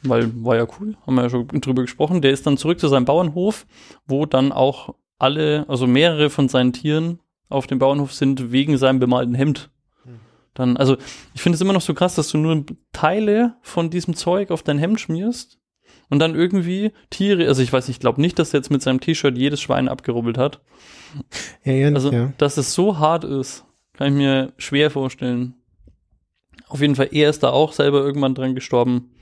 [0.03, 2.23] Weil war ja cool, haben wir ja schon drüber gesprochen.
[2.23, 3.67] Der ist dann zurück zu seinem Bauernhof,
[4.07, 9.01] wo dann auch alle, also mehrere von seinen Tieren auf dem Bauernhof sind wegen seinem
[9.01, 9.71] bemalten Hemd.
[10.59, 10.97] Dann, also
[11.35, 14.65] ich finde es immer noch so krass, dass du nur Teile von diesem Zeug auf
[14.65, 15.59] dein Hemd schmierst
[16.11, 19.01] und dann irgendwie Tiere, also ich weiß ich glaube nicht, dass er jetzt mit seinem
[19.01, 20.61] T-Shirt jedes Schwein abgerubbelt hat.
[21.65, 22.33] Ja, ja, also, ja.
[22.39, 25.55] dass es so hart ist, kann ich mir schwer vorstellen.
[26.67, 29.13] Auf jeden Fall, er ist da auch selber irgendwann dran gestorben.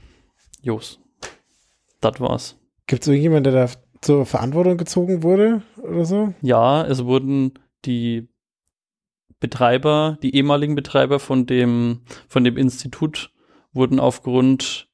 [0.61, 0.99] Jos.
[2.01, 2.57] Das war's.
[2.87, 6.33] Gibt es irgendjemanden, der da zur Verantwortung gezogen wurde oder so?
[6.41, 7.53] Ja, es wurden
[7.85, 8.27] die
[9.39, 13.31] Betreiber, die ehemaligen Betreiber von dem, von dem Institut
[13.73, 14.87] wurden aufgrund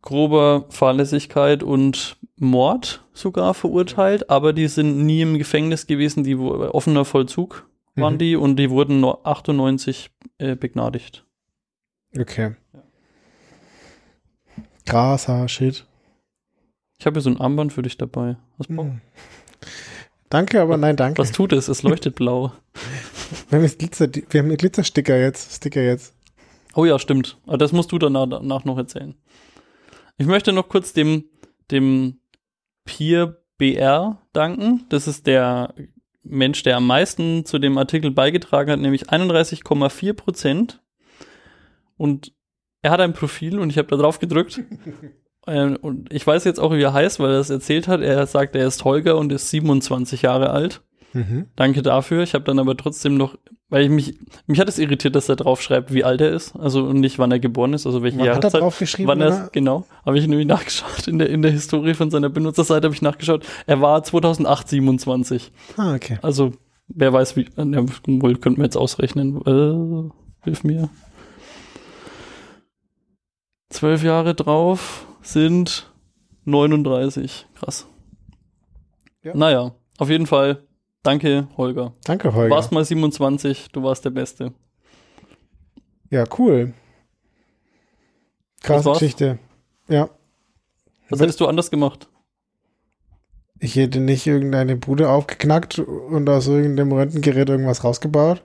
[0.00, 7.04] grober Fahrlässigkeit und Mord sogar verurteilt, aber die sind nie im Gefängnis gewesen, die offener
[7.04, 8.18] Vollzug waren mhm.
[8.18, 11.24] die und die wurden nur 98 äh, begnadigt.
[12.18, 12.56] Okay.
[12.72, 12.82] Ja.
[14.86, 15.86] Krasser Shit.
[16.98, 18.36] Ich habe hier so ein Armband für dich dabei.
[18.56, 18.86] Bock?
[18.86, 19.00] Mhm.
[20.30, 21.18] Danke, aber nein, danke.
[21.18, 21.68] Was tut es?
[21.68, 22.52] Es leuchtet blau.
[23.48, 25.56] Wir haben, Glitzer, wir haben Glitzersticker jetzt.
[25.56, 26.14] Sticker jetzt.
[26.74, 27.38] Oh ja, stimmt.
[27.46, 29.14] Aber das musst du danach, danach noch erzählen.
[30.18, 31.24] Ich möchte noch kurz dem,
[31.70, 32.20] dem
[32.84, 34.86] Peer BR danken.
[34.88, 35.74] Das ist der
[36.22, 40.82] Mensch, der am meisten zu dem Artikel beigetragen hat, nämlich 31,4 Prozent.
[41.96, 42.32] Und
[42.82, 44.60] er hat ein Profil und ich habe da drauf gedrückt.
[45.46, 48.00] ähm, und ich weiß jetzt auch, wie er heißt, weil er es erzählt hat.
[48.00, 50.82] Er sagt, er ist Holger und ist 27 Jahre alt.
[51.12, 51.46] Mhm.
[51.56, 52.22] Danke dafür.
[52.22, 53.36] Ich habe dann aber trotzdem noch,
[53.68, 56.56] weil ich mich, mich hat es irritiert, dass er drauf schreibt, wie alt er ist,
[56.56, 58.44] also und nicht wann er geboren ist, also welche wann Jahreszeit.
[58.44, 59.08] Hat er drauf geschrieben?
[59.08, 59.84] Wann er genau.
[60.04, 63.44] Habe ich nämlich nachgeschaut in der in der Historie von seiner Benutzerseite habe ich nachgeschaut.
[63.66, 65.52] Er war 2008 27.
[65.76, 66.18] Ah okay.
[66.22, 66.52] Also
[66.88, 69.40] wer weiß wie, ja, wohl könnten wir jetzt ausrechnen.
[69.46, 70.10] Äh,
[70.44, 70.88] hilf mir.
[73.70, 75.90] Zwölf Jahre drauf sind
[76.44, 77.46] 39.
[77.54, 77.86] Krass.
[79.22, 79.36] Ja.
[79.36, 80.62] Naja, auf jeden Fall
[81.02, 81.92] Danke, Holger.
[82.04, 82.48] Danke, Holger.
[82.48, 84.52] Du warst mal 27, du warst der Beste.
[86.10, 86.74] Ja, cool.
[88.62, 89.38] Krasse Geschichte.
[89.88, 90.10] Ja.
[91.08, 92.08] Was hättest du anders gemacht?
[93.58, 98.42] Ich hätte nicht irgendeine Bude aufgeknackt und aus irgendeinem Röntgengerät irgendwas rausgebaut.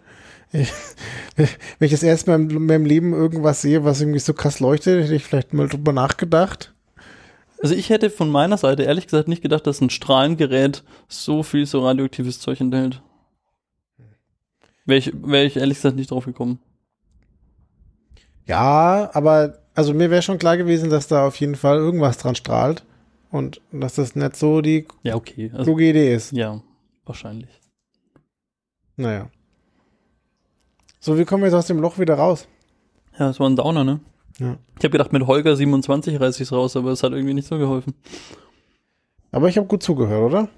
[0.52, 0.72] Ich,
[1.36, 1.48] wenn
[1.80, 5.16] ich das erste Mal in meinem Leben irgendwas sehe, was irgendwie so krass leuchtet, hätte
[5.16, 6.74] ich vielleicht mal drüber nachgedacht.
[7.62, 11.66] Also ich hätte von meiner Seite ehrlich gesagt nicht gedacht, dass ein Strahlengerät so viel
[11.66, 13.02] so radioaktives Zeug enthält.
[14.86, 16.60] Wäre ich, wär ich ehrlich gesagt nicht drauf gekommen.
[18.46, 22.36] Ja, aber also mir wäre schon klar gewesen, dass da auf jeden Fall irgendwas dran
[22.36, 22.86] strahlt
[23.30, 25.50] und dass das nicht so die ja, okay.
[25.52, 26.32] also, kluge Idee ist.
[26.32, 26.62] Ja,
[27.06, 27.50] wahrscheinlich.
[28.96, 29.30] Naja.
[31.00, 32.48] So, wie kommen wir jetzt aus dem Loch wieder raus?
[33.20, 34.00] Ja, das war ein Downer, ne?
[34.40, 34.58] Ja.
[34.78, 37.48] Ich habe gedacht, mit Holger 27 reiße ich es raus, aber es hat irgendwie nicht
[37.48, 37.96] so geholfen.
[39.32, 40.50] Aber ich habe gut zugehört, oder?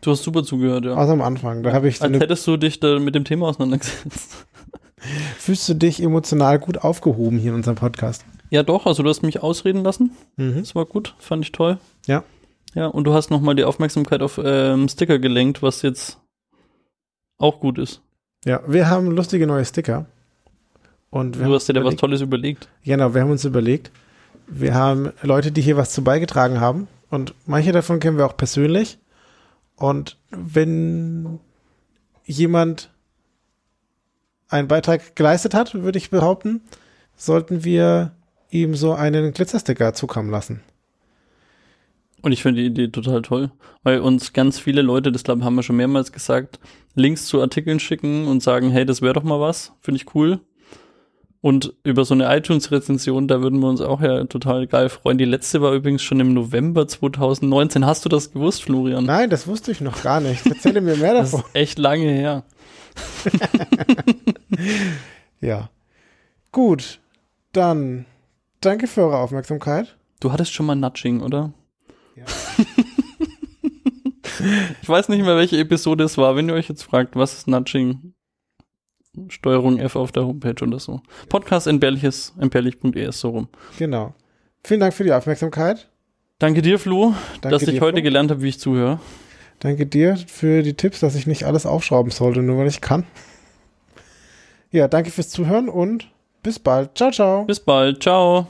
[0.00, 0.94] Du hast super zugehört, ja.
[0.94, 2.00] Also am Anfang, da habe ich.
[2.00, 4.46] Als hättest du dich da mit dem Thema auseinandergesetzt.
[5.38, 8.24] Fühlst du dich emotional gut aufgehoben hier in unserem Podcast?
[8.50, 8.86] Ja, doch.
[8.86, 10.10] Also du hast mich ausreden lassen.
[10.36, 10.58] Mhm.
[10.58, 11.78] Das war gut, fand ich toll.
[12.06, 12.24] Ja.
[12.74, 16.18] Ja, und du hast nochmal die Aufmerksamkeit auf ähm, Sticker gelenkt, was jetzt
[17.38, 18.02] auch gut ist.
[18.44, 20.06] Ja, wir haben lustige neue Sticker.
[21.10, 22.68] Und du hast dir da was Tolles überlegt.
[22.84, 23.90] Genau, wir haben uns überlegt,
[24.46, 28.36] wir haben Leute, die hier was zu beigetragen haben und manche davon kennen wir auch
[28.36, 28.98] persönlich.
[29.76, 31.40] Und wenn
[32.24, 32.90] jemand
[34.48, 36.62] einen Beitrag geleistet hat, würde ich behaupten,
[37.16, 38.12] sollten wir
[38.50, 40.60] ihm so einen Glitzersticker zukommen lassen.
[42.22, 43.50] Und ich finde die Idee total toll,
[43.82, 46.60] weil uns ganz viele Leute, das glaube haben wir schon mehrmals gesagt,
[46.94, 50.40] Links zu Artikeln schicken und sagen, hey, das wäre doch mal was, finde ich cool.
[51.42, 55.16] Und über so eine iTunes-Rezension, da würden wir uns auch ja total geil freuen.
[55.16, 57.86] Die letzte war übrigens schon im November 2019.
[57.86, 59.04] Hast du das gewusst, Florian?
[59.04, 60.44] Nein, das wusste ich noch gar nicht.
[60.46, 61.40] Erzähle mir mehr davon.
[61.40, 62.44] Das ist echt lange her.
[65.40, 65.70] ja.
[66.52, 67.00] Gut.
[67.52, 68.04] Dann
[68.60, 69.96] danke für eure Aufmerksamkeit.
[70.20, 71.54] Du hattest schon mal Nudging, oder?
[72.16, 72.24] Ja.
[74.82, 76.36] ich weiß nicht mehr, welche Episode es war.
[76.36, 78.12] Wenn ihr euch jetzt fragt, was ist Nudging?
[79.28, 81.00] Steuerung F auf der Homepage oder so.
[81.28, 83.48] Podcast entbehrliches, entbehrlich.es, so rum.
[83.78, 84.14] Genau.
[84.64, 85.88] Vielen Dank für die Aufmerksamkeit.
[86.38, 88.04] Danke dir, Flo, Danke dass dir, ich heute Flo.
[88.04, 89.00] gelernt habe, wie ich zuhöre.
[89.58, 93.04] Danke dir für die Tipps, dass ich nicht alles aufschrauben sollte, nur weil ich kann.
[94.70, 96.10] Ja, danke fürs Zuhören und
[96.42, 96.96] bis bald.
[96.96, 97.44] Ciao, ciao.
[97.44, 98.02] Bis bald.
[98.02, 98.46] Ciao.